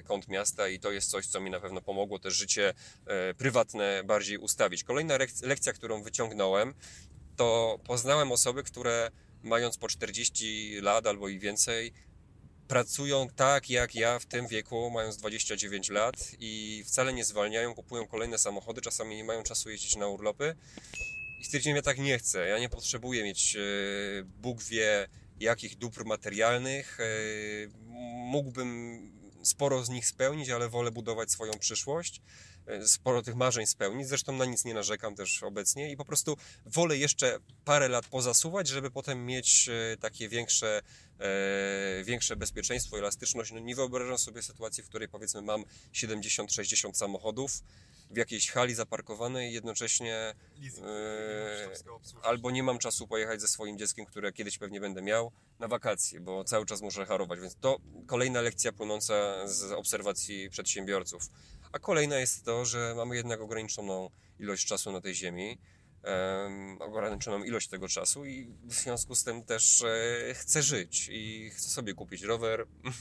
kąt 0.06 0.28
miasta 0.28 0.68
i 0.68 0.78
to 0.78 0.92
jest 0.92 1.10
coś, 1.10 1.26
co 1.26 1.40
mi 1.40 1.50
na 1.50 1.60
pewno 1.60 1.80
pomogło 1.80 2.18
też 2.18 2.34
życie 2.34 2.74
e, 3.06 3.34
prywatne 3.34 4.02
bardziej 4.04 4.38
ustawić. 4.38 4.84
Kolejna 4.84 5.18
lekcja, 5.42 5.72
którą 5.72 6.02
wyciągnąłem, 6.02 6.74
to 7.36 7.78
poznałem 7.84 8.32
osoby, 8.32 8.62
które 8.62 9.10
mając 9.42 9.78
po 9.78 9.88
40 9.88 10.80
lat 10.80 11.06
albo 11.06 11.28
i 11.28 11.38
więcej, 11.38 11.92
pracują 12.68 13.28
tak 13.36 13.70
jak 13.70 13.94
ja 13.94 14.18
w 14.18 14.26
tym 14.26 14.46
wieku, 14.46 14.90
mając 14.90 15.16
29 15.16 15.90
lat 15.90 16.14
i 16.38 16.82
wcale 16.86 17.12
nie 17.12 17.24
zwalniają, 17.24 17.74
kupują 17.74 18.06
kolejne 18.06 18.38
samochody, 18.38 18.80
czasami 18.80 19.16
nie 19.16 19.24
mają 19.24 19.42
czasu 19.42 19.70
jeździć 19.70 19.96
na 19.96 20.06
urlopy. 20.06 20.56
I 21.44 21.46
stwierdziłem, 21.46 21.76
ja 21.76 21.82
tak 21.82 21.98
nie 21.98 22.18
chcę. 22.18 22.48
Ja 22.48 22.58
nie 22.58 22.68
potrzebuję 22.68 23.24
mieć, 23.24 23.56
e, 23.56 23.60
Bóg 24.24 24.62
wie, 24.62 25.08
jakich 25.40 25.78
dóbr 25.78 26.04
materialnych. 26.04 27.00
E, 27.00 27.04
mógłbym 28.30 29.00
sporo 29.42 29.84
z 29.84 29.88
nich 29.88 30.06
spełnić, 30.06 30.50
ale 30.50 30.68
wolę 30.68 30.90
budować 30.90 31.30
swoją 31.30 31.52
przyszłość 31.52 32.22
e, 32.66 32.88
sporo 32.88 33.22
tych 33.22 33.34
marzeń 33.34 33.66
spełnić. 33.66 34.08
Zresztą 34.08 34.32
na 34.32 34.44
nic 34.44 34.64
nie 34.64 34.74
narzekam 34.74 35.14
też 35.14 35.42
obecnie 35.42 35.90
i 35.90 35.96
po 35.96 36.04
prostu 36.04 36.36
wolę 36.66 36.96
jeszcze 36.96 37.38
parę 37.64 37.88
lat 37.88 38.06
pozasuwać, 38.06 38.68
żeby 38.68 38.90
potem 38.90 39.26
mieć 39.26 39.70
takie 40.00 40.28
większe 40.28 40.80
większe 42.04 42.36
bezpieczeństwo, 42.36 42.98
elastyczność. 42.98 43.52
No 43.52 43.58
nie 43.58 43.74
wyobrażam 43.74 44.18
sobie 44.18 44.42
sytuacji, 44.42 44.82
w 44.82 44.88
której 44.88 45.08
powiedzmy 45.08 45.42
mam 45.42 45.64
70-60 45.92 46.94
samochodów 46.94 47.62
w 48.14 48.16
jakiejś 48.16 48.50
hali 48.50 48.74
zaparkowanej 48.74 49.50
i 49.50 49.54
jednocześnie 49.54 50.34
e, 50.82 51.70
albo 52.22 52.50
nie 52.50 52.62
mam 52.62 52.78
czasu 52.78 53.06
pojechać 53.06 53.40
ze 53.40 53.48
swoim 53.48 53.78
dzieckiem, 53.78 54.06
które 54.06 54.32
kiedyś 54.32 54.58
pewnie 54.58 54.80
będę 54.80 55.02
miał 55.02 55.32
na 55.58 55.68
wakacje, 55.68 56.20
bo 56.20 56.44
cały 56.44 56.66
czas 56.66 56.82
muszę 56.82 57.06
harować, 57.06 57.40
więc 57.40 57.56
to 57.56 57.78
kolejna 58.06 58.40
lekcja 58.40 58.72
płynąca 58.72 59.48
z 59.48 59.72
obserwacji 59.72 60.50
przedsiębiorców. 60.50 61.22
A 61.72 61.78
kolejna 61.78 62.18
jest 62.18 62.44
to, 62.44 62.64
że 62.64 62.94
mamy 62.96 63.16
jednak 63.16 63.40
ograniczoną 63.40 64.10
ilość 64.38 64.66
czasu 64.66 64.92
na 64.92 65.00
tej 65.00 65.14
ziemi 65.14 65.58
ograniczoną 66.78 67.44
ilość 67.44 67.68
tego 67.68 67.88
czasu 67.88 68.24
i 68.24 68.54
w 68.64 68.74
związku 68.74 69.14
z 69.14 69.24
tym 69.24 69.44
też 69.44 69.82
e, 69.82 70.34
chcę 70.34 70.62
żyć 70.62 71.08
i 71.12 71.50
chcę 71.50 71.68
sobie 71.68 71.94
kupić 71.94 72.22
rower. 72.22 72.66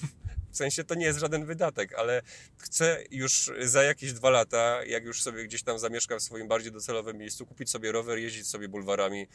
W 0.52 0.58
sensie 0.58 0.84
to 0.84 0.96
nie 0.96 1.06
jest 1.06 1.20
żaden 1.20 1.46
wydatek, 1.46 1.94
ale 1.94 2.22
chcę 2.58 3.04
już 3.12 3.52
za 3.60 3.84
jakieś 3.84 4.14
dwa 4.14 4.30
lata, 4.30 4.86
jak 4.86 5.04
już 5.04 5.22
sobie 5.22 5.44
gdzieś 5.44 5.64
tam 5.64 5.80
zamieszkam 5.80 6.20
w 6.20 6.24
swoim 6.24 6.48
bardziej 6.48 6.72
docelowym 6.72 7.18
miejscu, 7.18 7.46
kupić 7.46 7.70
sobie 7.70 7.92
rower, 7.92 8.20
jeździć 8.20 8.48
sobie 8.48 8.68
bulwarami 8.68 9.28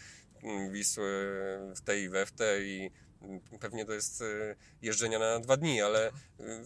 mm, 0.43 0.73
Wisły 0.73 1.39
w 1.77 1.81
tej 1.81 2.03
i 2.03 2.09
we 2.09 2.27
w 2.27 2.33
tej 2.33 2.69
i 2.69 2.91
Pewnie 3.61 3.85
to 3.85 3.93
jest 3.93 4.23
e, 4.23 4.25
jeżdżenia 4.83 5.19
na 5.19 5.41
dwa 5.41 5.57
dni, 5.57 5.83
ale 5.83 6.07
e, 6.07 6.13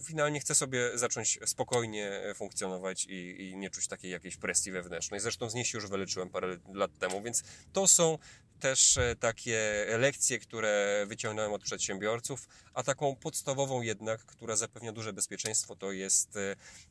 finalnie 0.03 0.39
chcę 0.39 0.55
sobie 0.55 0.97
zacząć 0.97 1.39
spokojnie 1.45 2.21
funkcjonować 2.35 3.05
i, 3.05 3.49
i 3.49 3.57
nie 3.57 3.69
czuć 3.69 3.87
takiej 3.87 4.11
jakiejś 4.11 4.37
presji 4.37 4.71
wewnętrznej. 4.71 5.19
Zresztą 5.19 5.49
z 5.49 5.53
niej 5.53 5.65
się 5.65 5.77
już 5.77 5.89
wyleczyłem 5.89 6.29
parę 6.29 6.57
lat 6.73 6.97
temu, 6.99 7.21
więc 7.21 7.43
to 7.73 7.87
są 7.87 8.17
też 8.59 8.97
e, 8.97 9.15
takie 9.15 9.85
lekcje, 9.99 10.39
które 10.39 11.05
wyciągnąłem 11.07 11.53
od 11.53 11.63
przedsiębiorców, 11.63 12.47
a 12.73 12.83
taką 12.83 13.15
podstawową 13.15 13.81
jednak, 13.81 14.25
która 14.25 14.55
zapewnia 14.55 14.91
duże 14.91 15.13
bezpieczeństwo, 15.13 15.75
to 15.75 15.91
jest 15.91 16.37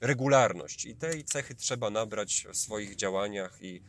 regularność. 0.00 0.84
I 0.84 0.96
tej 0.96 1.24
cechy 1.24 1.54
trzeba 1.54 1.90
nabrać 1.90 2.46
w 2.52 2.56
swoich 2.56 2.96
działaniach 2.96 3.58
i, 3.60 3.82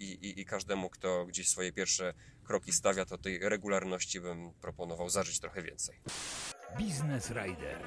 i, 0.00 0.04
i, 0.04 0.40
i 0.40 0.44
każdemu, 0.44 0.90
kto 0.90 1.26
gdzieś 1.26 1.48
swoje 1.48 1.72
pierwsze 1.72 2.14
kroki 2.44 2.72
stawia, 2.72 3.04
to 3.04 3.18
tej 3.18 3.38
regularności 3.38 4.20
bym 4.20 4.52
proponował 4.60 5.10
zażyć 5.10 5.40
trochę 5.40 5.62
więcej. 5.62 6.00
Business 6.78 7.30
Rider. 7.30 7.82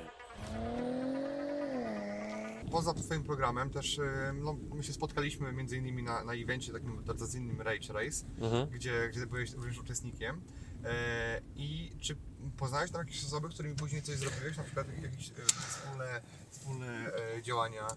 Poza 2.72 2.94
Twoim 2.94 3.24
programem 3.24 3.70
też 3.70 4.00
no, 4.34 4.58
my 4.74 4.84
się 4.84 4.94
spotkaliśmy 4.94 5.54
między 5.54 5.78
innymi 5.78 6.04
na, 6.04 6.24
na 6.24 6.34
evencie 6.34 6.74
takim 6.74 7.04
tradycyjnym 7.04 7.62
Rage 7.62 7.94
Race, 7.94 8.26
mhm. 8.40 8.70
gdzie, 8.70 9.10
gdzie 9.10 9.28
byłeś 9.28 9.52
również 9.52 9.80
uczestnikiem. 9.80 10.42
E, 10.86 11.42
I 11.56 11.92
czy 12.00 12.18
poznałeś 12.58 12.92
tam 12.92 13.02
jakieś 13.02 13.26
osoby, 13.26 13.50
którymi 13.50 13.76
później 13.76 14.02
coś 14.02 14.16
zrobiłeś, 14.16 14.58
na 14.58 14.64
przykład 14.64 14.88
jakieś 15.02 15.30
e, 15.30 15.34
wspólne, 15.68 16.22
wspólne 16.50 17.14
e, 17.38 17.42
działania 17.42 17.88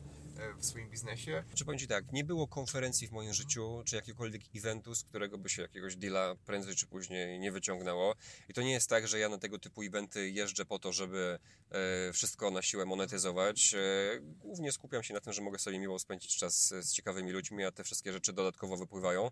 w 0.59 0.65
swoim 0.65 0.91
biznesie. 0.91 1.45
Czy 1.55 1.65
powiem 1.65 1.79
Ci 1.79 1.87
tak, 1.87 2.13
nie 2.13 2.25
było 2.25 2.49
konferencji 2.49 3.09
w 3.09 3.13
moim 3.13 3.35
życiu, 3.35 3.83
czy 3.85 3.97
jakiegokolwiek 3.97 4.43
eventu, 4.57 4.95
z 4.95 5.05
którego 5.05 5.39
by 5.39 5.49
się 5.49 5.63
jakiegoś 5.63 5.97
deala 5.97 6.35
prędzej 6.47 6.75
czy 6.75 6.87
później 6.87 7.39
nie 7.39 7.53
wyciągnęło. 7.53 8.15
I 8.49 8.55
to 8.55 8.63
nie 8.63 8.73
jest 8.73 8.89
tak, 8.89 9.09
że 9.09 9.19
ja 9.19 9.29
na 9.29 9.39
tego 9.39 9.59
typu 9.59 9.83
eventy 9.83 10.31
jeżdżę 10.31 10.65
po 10.65 10.79
to, 10.79 10.93
żeby 10.93 11.39
e, 11.71 12.13
wszystko 12.13 12.51
na 12.51 12.63
siłę 12.63 12.85
monetyzować. 12.87 13.75
E, 13.75 13.79
głównie 14.21 14.73
skupiam 14.73 15.03
się 15.03 15.15
na 15.15 15.21
tym, 15.21 15.33
że 15.33 15.43
mogę 15.43 15.59
sobie 15.59 15.79
miło 15.79 15.99
spędzić 15.99 16.37
czas 16.37 16.75
z 16.81 16.93
ciekawymi 16.93 17.33
ludźmi, 17.33 17.65
a 17.65 17.73
te 17.73 17.85
wszystkie 17.85 18.13
rzeczy 18.13 18.33
dodatkowo 18.33 18.77
wypływają. 18.77 19.31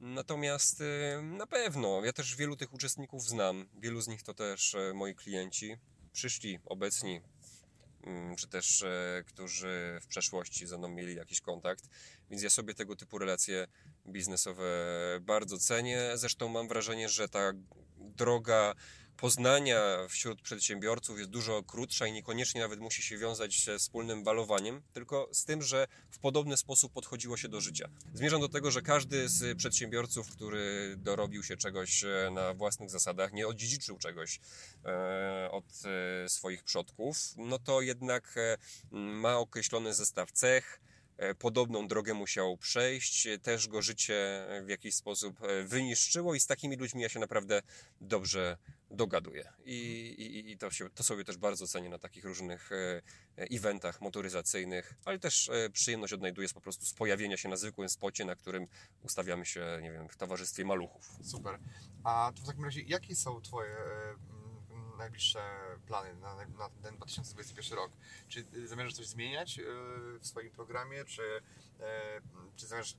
Natomiast 0.00 0.82
na 1.22 1.46
pewno, 1.46 2.04
ja 2.04 2.12
też 2.12 2.36
wielu 2.36 2.56
tych 2.56 2.74
uczestników 2.74 3.28
znam. 3.28 3.68
Wielu 3.80 4.00
z 4.00 4.08
nich 4.08 4.22
to 4.22 4.34
też 4.34 4.76
moi 4.94 5.14
klienci. 5.14 5.76
Przyszli, 6.12 6.58
obecni, 6.66 7.20
czy 8.36 8.48
też 8.48 8.82
e, 8.82 9.22
którzy 9.26 9.98
w 10.02 10.06
przeszłości 10.06 10.66
ze 10.66 10.78
mną 10.78 10.88
mieli 10.88 11.14
jakiś 11.14 11.40
kontakt, 11.40 11.84
więc 12.30 12.42
ja 12.42 12.50
sobie 12.50 12.74
tego 12.74 12.96
typu 12.96 13.18
relacje 13.18 13.66
biznesowe 14.06 14.64
bardzo 15.20 15.58
cenię. 15.58 16.10
Zresztą 16.14 16.48
mam 16.48 16.68
wrażenie, 16.68 17.08
że 17.08 17.28
ta 17.28 17.52
droga 17.96 18.74
poznania 19.20 20.06
wśród 20.08 20.42
przedsiębiorców 20.42 21.18
jest 21.18 21.30
dużo 21.30 21.62
krótsza 21.62 22.06
i 22.06 22.12
niekoniecznie 22.12 22.60
nawet 22.60 22.80
musi 22.80 23.02
się 23.02 23.18
wiązać 23.18 23.64
ze 23.64 23.78
wspólnym 23.78 24.24
balowaniem, 24.24 24.82
tylko 24.92 25.28
z 25.32 25.44
tym, 25.44 25.62
że 25.62 25.86
w 26.10 26.18
podobny 26.18 26.56
sposób 26.56 26.92
podchodziło 26.92 27.36
się 27.36 27.48
do 27.48 27.60
życia. 27.60 27.88
Zmierzam 28.14 28.40
do 28.40 28.48
tego, 28.48 28.70
że 28.70 28.82
każdy 28.82 29.28
z 29.28 29.58
przedsiębiorców, 29.58 30.30
który 30.30 30.94
dorobił 30.96 31.42
się 31.42 31.56
czegoś 31.56 32.04
e, 32.04 32.30
na 32.32 32.54
własnych 32.54 32.90
zasadach, 32.90 33.32
nie 33.32 33.46
odziedziczył 33.46 33.98
czegoś 33.98 34.40
e, 34.84 35.48
od 35.50 35.64
e, 36.24 36.28
swoich 36.28 36.64
przodków, 36.64 37.16
no 37.36 37.58
to 37.58 37.80
jednak 37.80 38.34
ma 38.90 39.38
określony 39.38 39.94
zestaw 39.94 40.32
cech, 40.32 40.80
podobną 41.38 41.88
drogę 41.88 42.14
musiał 42.14 42.56
przejść, 42.56 43.28
też 43.42 43.68
go 43.68 43.82
życie 43.82 44.46
w 44.64 44.68
jakiś 44.68 44.94
sposób 44.94 45.38
wyniszczyło 45.64 46.34
i 46.34 46.40
z 46.40 46.46
takimi 46.46 46.76
ludźmi 46.76 47.02
ja 47.02 47.08
się 47.08 47.20
naprawdę 47.20 47.62
dobrze 48.00 48.56
dogaduję. 48.90 49.52
I, 49.64 49.76
i, 50.18 50.50
i 50.50 50.58
to, 50.58 50.70
się, 50.70 50.90
to 50.90 51.02
sobie 51.02 51.24
też 51.24 51.36
bardzo 51.36 51.66
cenię 51.66 51.88
na 51.88 51.98
takich 51.98 52.24
różnych 52.24 52.72
e, 52.72 53.02
eventach 53.36 54.00
motoryzacyjnych, 54.00 54.94
ale 55.04 55.18
też 55.18 55.48
e, 55.48 55.70
przyjemność 55.70 56.12
odnajduję 56.12 56.48
z 56.48 56.52
po 56.52 56.60
prostu 56.60 56.86
z 56.86 56.94
pojawienia 56.94 57.36
się 57.36 57.48
na 57.48 57.56
zwykłym 57.56 57.88
spocie, 57.88 58.24
na 58.24 58.36
którym 58.36 58.66
ustawiamy 59.02 59.46
się, 59.46 59.78
nie 59.82 59.92
wiem, 59.92 60.08
w 60.08 60.16
towarzystwie 60.16 60.64
maluchów. 60.64 61.10
Super. 61.22 61.58
A 62.04 62.32
w 62.42 62.46
takim 62.46 62.64
razie, 62.64 62.80
jakie 62.80 63.16
są 63.16 63.40
Twoje 63.40 63.70
e, 63.70 64.39
najbliższe 65.00 65.40
plany 65.86 66.14
na, 66.14 66.34
na 66.34 66.70
ten 66.82 66.96
2021 66.96 67.78
rok? 67.78 67.92
Czy 68.28 68.44
zamierzasz 68.66 68.94
coś 68.94 69.06
zmieniać 69.06 69.60
w 70.20 70.26
swoim 70.26 70.50
programie, 70.50 71.04
czy, 71.04 71.22
czy 72.56 72.66
zamierzasz, 72.66 72.96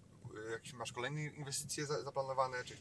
jakieś 0.51 0.73
masz 0.73 0.91
kolejne 0.91 1.23
inwestycje 1.23 1.85
zaplanowane, 1.85 2.63
czy 2.63 2.77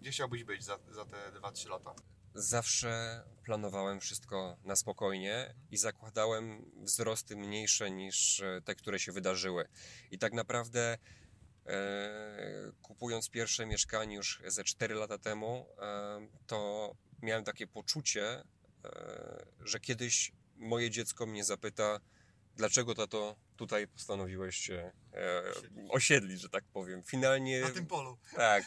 gdzie 0.00 0.10
chciałbyś 0.10 0.44
być 0.44 0.64
za, 0.64 0.78
za 0.90 1.04
te 1.04 1.32
2-3 1.32 1.68
lata? 1.70 1.94
Zawsze 2.34 3.22
planowałem 3.44 4.00
wszystko 4.00 4.56
na 4.64 4.76
spokojnie 4.76 5.54
i 5.70 5.76
zakładałem 5.76 6.70
wzrosty 6.76 7.36
mniejsze 7.36 7.90
niż 7.90 8.40
e, 8.40 8.60
te, 8.64 8.74
które 8.74 8.98
się 8.98 9.12
wydarzyły. 9.12 9.68
I 10.10 10.18
tak 10.18 10.32
naprawdę 10.32 10.98
e, 11.66 12.72
kupując 12.82 13.30
pierwsze 13.30 13.66
mieszkanie 13.66 14.16
już 14.16 14.42
ze 14.46 14.64
4 14.64 14.94
lata 14.94 15.18
temu, 15.18 15.66
e, 15.78 16.28
to 16.46 16.92
miałem 17.22 17.44
takie 17.44 17.66
poczucie, 17.66 18.42
e, 18.84 19.46
że 19.60 19.80
kiedyś 19.80 20.32
moje 20.56 20.90
dziecko 20.90 21.26
mnie 21.26 21.44
zapyta, 21.44 22.00
dlaczego 22.56 22.94
tato 22.94 23.36
tutaj 23.56 23.88
postanowiłeś 23.88 24.56
się 24.56 24.92
e, 25.14 25.42
osiedlić, 25.88 26.40
że 26.40 26.48
tak 26.48 26.64
powiem. 26.64 27.02
Finalnie... 27.02 27.60
Na 27.60 27.70
tym 27.70 27.86
polu. 27.86 28.18
Tak 28.36 28.64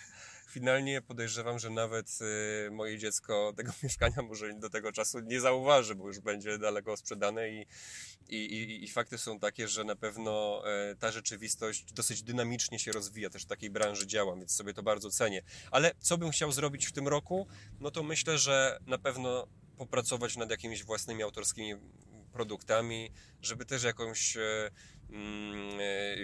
finalnie 0.52 1.02
podejrzewam, 1.02 1.60
że 1.60 1.70
nawet 1.70 2.20
y, 2.68 2.72
moje 2.72 2.98
dziecko 2.98 3.54
tego 3.58 3.72
mieszkania 3.84 4.22
może 4.22 4.54
do 4.54 4.70
tego 4.70 4.92
czasu 4.92 5.20
nie 5.20 5.42
zauważy, 5.42 5.96
bo 5.96 6.08
już 6.08 6.20
będzie 6.20 6.58
daleko 6.58 6.98
sprzedane 6.98 7.50
i, 7.50 7.66
i, 8.30 8.36
i, 8.36 8.84
i 8.84 8.88
fakty 8.88 9.18
są 9.18 9.40
takie, 9.40 9.68
że 9.68 9.84
na 9.84 9.96
pewno 9.96 10.64
e, 10.66 10.96
ta 10.96 11.12
rzeczywistość 11.12 11.94
dosyć 11.94 12.24
dynamicznie 12.24 12.80
się 12.80 12.92
rozwija, 12.92 13.30
też 13.30 13.44
w 13.44 13.48
takiej 13.48 13.70
branży 13.70 14.08
działam, 14.08 14.40
więc 14.40 14.56
sobie 14.56 14.74
to 14.74 14.84
bardzo 14.84 15.10
cenię. 15.10 15.42
Ale 15.72 15.92
co 16.00 16.18
bym 16.18 16.32
chciał 16.32 16.52
zrobić 16.52 16.86
w 16.86 16.92
tym 16.92 17.08
roku? 17.08 17.48
No 17.80 17.92
to 17.92 18.04
myślę, 18.04 18.38
że 18.38 18.80
na 18.86 18.98
pewno 18.98 19.48
popracować 19.78 20.38
nad 20.38 20.52
jakimiś 20.52 20.84
własnymi 20.84 21.24
autorskimi 21.24 21.76
produktami, 22.32 23.12
żeby 23.42 23.66
też 23.66 23.84
jakąś 23.84 24.38
e, 24.38 24.72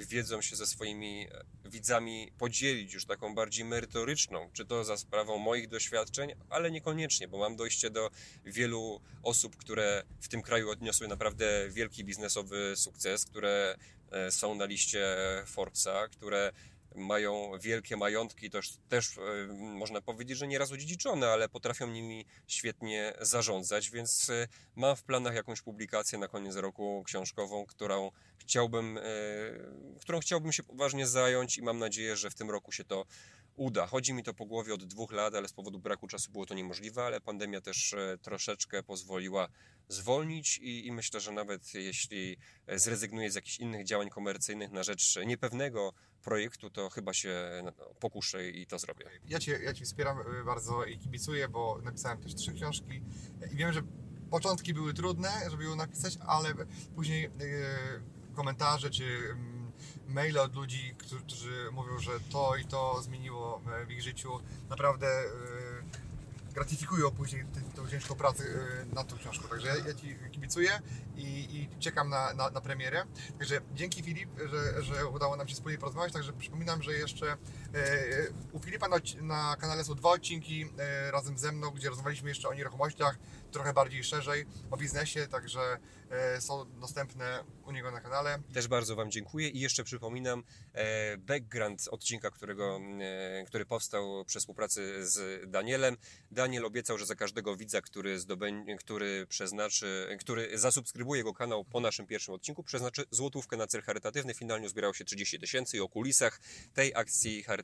wiedzą 0.07 0.41
się 0.41 0.55
ze 0.55 0.67
swoimi 0.67 1.27
widzami 1.65 2.31
podzielić, 2.37 2.93
już 2.93 3.05
taką 3.05 3.35
bardziej 3.35 3.65
merytoryczną, 3.65 4.49
czy 4.53 4.65
to 4.65 4.83
za 4.83 4.97
sprawą 4.97 5.37
moich 5.37 5.67
doświadczeń, 5.67 6.33
ale 6.49 6.71
niekoniecznie, 6.71 7.27
bo 7.27 7.37
mam 7.37 7.55
dojście 7.55 7.89
do 7.89 8.09
wielu 8.45 9.01
osób, 9.23 9.55
które 9.55 10.03
w 10.21 10.27
tym 10.27 10.41
kraju 10.41 10.69
odniosły 10.69 11.07
naprawdę 11.07 11.69
wielki 11.69 12.03
biznesowy 12.03 12.73
sukces, 12.75 13.25
które 13.25 13.77
e, 14.11 14.31
są 14.31 14.55
na 14.55 14.65
liście 14.65 15.17
Forbesa, 15.45 16.07
które 16.07 16.51
mają 16.95 17.51
wielkie 17.61 17.97
majątki, 17.97 18.49
też, 18.49 18.77
też 18.89 19.17
e, 19.17 19.21
można 19.53 20.01
powiedzieć, 20.01 20.37
że 20.37 20.47
nieraz 20.47 20.71
odziedziczone, 20.71 21.27
ale 21.27 21.49
potrafią 21.49 21.87
nimi 21.87 22.25
świetnie 22.47 23.13
zarządzać, 23.21 23.89
więc 23.89 24.29
e, 24.29 24.47
mam 24.75 24.95
w 24.95 25.03
planach 25.03 25.35
jakąś 25.35 25.61
publikację 25.61 26.19
na 26.19 26.27
koniec 26.27 26.55
roku 26.55 27.03
książkową, 27.05 27.65
którą 27.65 28.11
chciałbym, 28.37 28.97
e, 28.97 29.01
którą 30.01 30.19
chciałbym 30.19 30.51
się 30.51 30.63
poważnie 30.63 31.07
zająć 31.07 31.57
i 31.57 31.61
mam 31.61 31.79
nadzieję, 31.79 32.15
że 32.15 32.29
w 32.29 32.35
tym 32.35 32.51
roku 32.51 32.71
się 32.71 32.83
to 32.83 33.05
uda. 33.57 33.87
Chodzi 33.87 34.13
mi 34.13 34.23
to 34.23 34.33
po 34.33 34.45
głowie 34.45 34.73
od 34.73 34.83
dwóch 34.83 35.11
lat, 35.11 35.35
ale 35.35 35.47
z 35.47 35.53
powodu 35.53 35.79
braku 35.79 36.07
czasu 36.07 36.31
było 36.31 36.45
to 36.45 36.53
niemożliwe, 36.53 37.03
ale 37.03 37.21
pandemia 37.21 37.61
też 37.61 37.95
troszeczkę 38.21 38.83
pozwoliła 38.83 39.47
zwolnić 39.87 40.57
i, 40.57 40.87
i, 40.87 40.91
myślę, 40.91 41.19
że 41.19 41.31
nawet 41.31 41.73
jeśli 41.73 42.37
zrezygnuję 42.75 43.31
z 43.31 43.35
jakichś 43.35 43.59
innych 43.59 43.85
działań 43.85 44.09
komercyjnych 44.09 44.71
na 44.71 44.83
rzecz 44.83 45.19
niepewnego 45.25 45.93
projektu, 46.23 46.69
to 46.69 46.89
chyba 46.89 47.13
się 47.13 47.61
no, 47.63 47.71
pokuszę 47.99 48.49
i 48.49 48.67
to 48.67 48.79
zrobię. 48.79 49.05
Ja 49.25 49.39
Cię, 49.39 49.59
ja 49.63 49.73
wspieram 49.73 50.19
y, 50.19 50.43
bardzo 50.45 50.85
i 50.85 50.99
kibicuję, 50.99 51.47
bo 51.49 51.79
napisałem 51.83 52.21
też 52.21 52.35
trzy 52.35 52.53
książki 52.53 53.03
i 53.51 53.55
wiem, 53.55 53.73
że 53.73 53.81
początki 54.29 54.73
były 54.73 54.93
trudne, 54.93 55.29
żeby 55.49 55.63
ją 55.63 55.75
napisać, 55.75 56.17
ale 56.27 56.53
później 56.95 57.29
komentarze 58.37 58.89
czy 58.89 59.03
yy, 59.03 59.56
maile 60.07 60.37
od 60.37 60.55
ludzi, 60.55 60.95
którzy 60.97 61.71
mówią, 61.71 61.99
że 61.99 62.11
to 62.31 62.55
i 62.55 62.65
to 62.65 63.01
zmieniło 63.01 63.61
e, 63.81 63.85
w 63.85 63.91
ich 63.91 64.01
życiu, 64.01 64.39
naprawdę 64.69 65.07
yy, 65.07 66.07
gratyfikują 66.57 67.11
później 67.11 67.45
tą 67.75 67.89
ciężką 67.89 68.15
pracę 68.15 68.43
y, 68.43 68.95
nad 68.95 69.07
tą 69.07 69.17
książką. 69.17 69.47
Także 69.47 69.67
ja, 69.67 69.93
Ci 69.93 70.15
kibicuję 70.31 70.71
i, 71.15 71.27
i 71.55 71.79
czekam 71.79 72.09
na, 72.09 72.33
na, 72.33 72.49
na, 72.49 72.61
premierę. 72.61 73.03
Także 73.39 73.61
dzięki 73.75 74.03
Filip, 74.03 74.29
że, 74.49 74.83
że 74.83 75.05
udało 75.05 75.35
nam 75.35 75.47
się 75.47 75.55
wspólnie 75.55 75.77
porozmawiać. 75.77 76.13
Także 76.13 76.33
przypominam, 76.33 76.83
że 76.83 76.93
jeszcze 76.93 77.31
e, 77.31 77.37
u 78.51 78.59
Filipa 78.59 78.87
na, 78.87 78.97
na 79.21 79.55
kanale 79.55 79.83
są 79.83 79.95
dwa 79.95 80.09
odcinki 80.09 80.65
e, 80.77 81.11
razem 81.11 81.37
ze 81.37 81.51
mną, 81.51 81.71
gdzie 81.71 81.89
rozmawialiśmy 81.89 82.29
jeszcze 82.29 82.49
o 82.49 82.53
nieruchomościach, 82.53 83.19
trochę 83.51 83.73
bardziej 83.73 84.03
szerzej, 84.03 84.45
o 84.71 84.77
biznesie, 84.77 85.27
także 85.27 85.77
e, 86.09 86.41
są 86.41 86.79
dostępne 86.79 87.43
u 87.65 87.71
niego 87.71 87.91
na 87.91 88.01
kanale. 88.01 88.39
Też 88.53 88.67
bardzo 88.67 88.95
Wam 88.95 89.11
dziękuję 89.11 89.49
i 89.49 89.59
jeszcze 89.59 89.83
przypominam 89.83 90.43
background 91.17 91.87
odcinka, 91.91 92.31
którego, 92.31 92.79
który 93.47 93.65
powstał 93.65 94.25
przy 94.25 94.39
współpracy 94.39 95.07
z 95.07 95.49
Danielem. 95.51 95.97
Daniel 96.31 96.65
obiecał, 96.65 96.97
że 96.97 97.05
za 97.05 97.15
każdego 97.15 97.55
widza, 97.55 97.81
który, 97.81 98.19
zdobędzie, 98.19 98.75
który 98.75 99.27
przeznaczy, 99.27 100.17
który 100.19 100.57
zasubskrybuje 100.57 101.19
jego 101.19 101.33
kanał 101.33 101.63
po 101.63 101.79
naszym 101.79 102.07
pierwszym 102.07 102.33
odcinku, 102.33 102.63
przeznaczy 102.63 103.03
złotówkę 103.11 103.57
na 103.57 103.67
cel 103.67 103.81
charytatywny. 103.81 104.33
Finalnie 104.33 104.69
zbierało 104.69 104.93
się 104.93 105.05
30 105.05 105.39
tysięcy 105.39 105.77
i 105.77 105.79
o 105.79 105.89
kulisach 105.89 106.39
tej 106.73 106.95
akcji 106.95 107.43
charytatywnej 107.43 107.56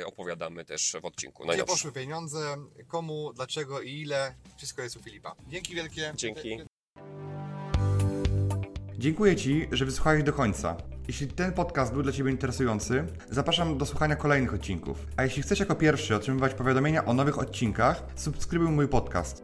e, 0.00 0.06
opowiadamy 0.06 0.64
też 0.64 0.96
w 1.02 1.04
odcinku 1.04 1.44
Gdzie 1.46 1.64
poszły 1.64 1.92
pieniądze, 1.92 2.56
komu, 2.88 3.32
dlaczego 3.34 3.80
i 3.80 4.00
ile, 4.00 4.34
wszystko 4.56 4.82
jest 4.82 4.96
u 4.96 5.02
Filipa. 5.02 5.34
Dzięki 5.48 5.74
wielkie. 5.74 6.12
Dzięki. 6.16 6.58
Dziękuję 8.98 9.36
Ci, 9.36 9.68
że 9.72 9.84
wysłuchałeś 9.84 10.22
do 10.22 10.32
końca. 10.32 10.76
Jeśli 11.08 11.28
ten 11.28 11.52
podcast 11.52 11.92
był 11.92 12.02
dla 12.02 12.12
Ciebie 12.12 12.30
interesujący, 12.30 13.04
zapraszam 13.30 13.78
do 13.78 13.86
słuchania 13.86 14.16
kolejnych 14.16 14.54
odcinków. 14.54 15.06
A 15.16 15.24
jeśli 15.24 15.42
chcesz 15.42 15.60
jako 15.60 15.74
pierwszy 15.74 16.16
otrzymywać 16.16 16.54
powiadomienia 16.54 17.04
o 17.04 17.14
nowych 17.14 17.38
odcinkach, 17.38 18.04
subskrybuj 18.16 18.68
mój 18.68 18.88
podcast. 18.88 19.42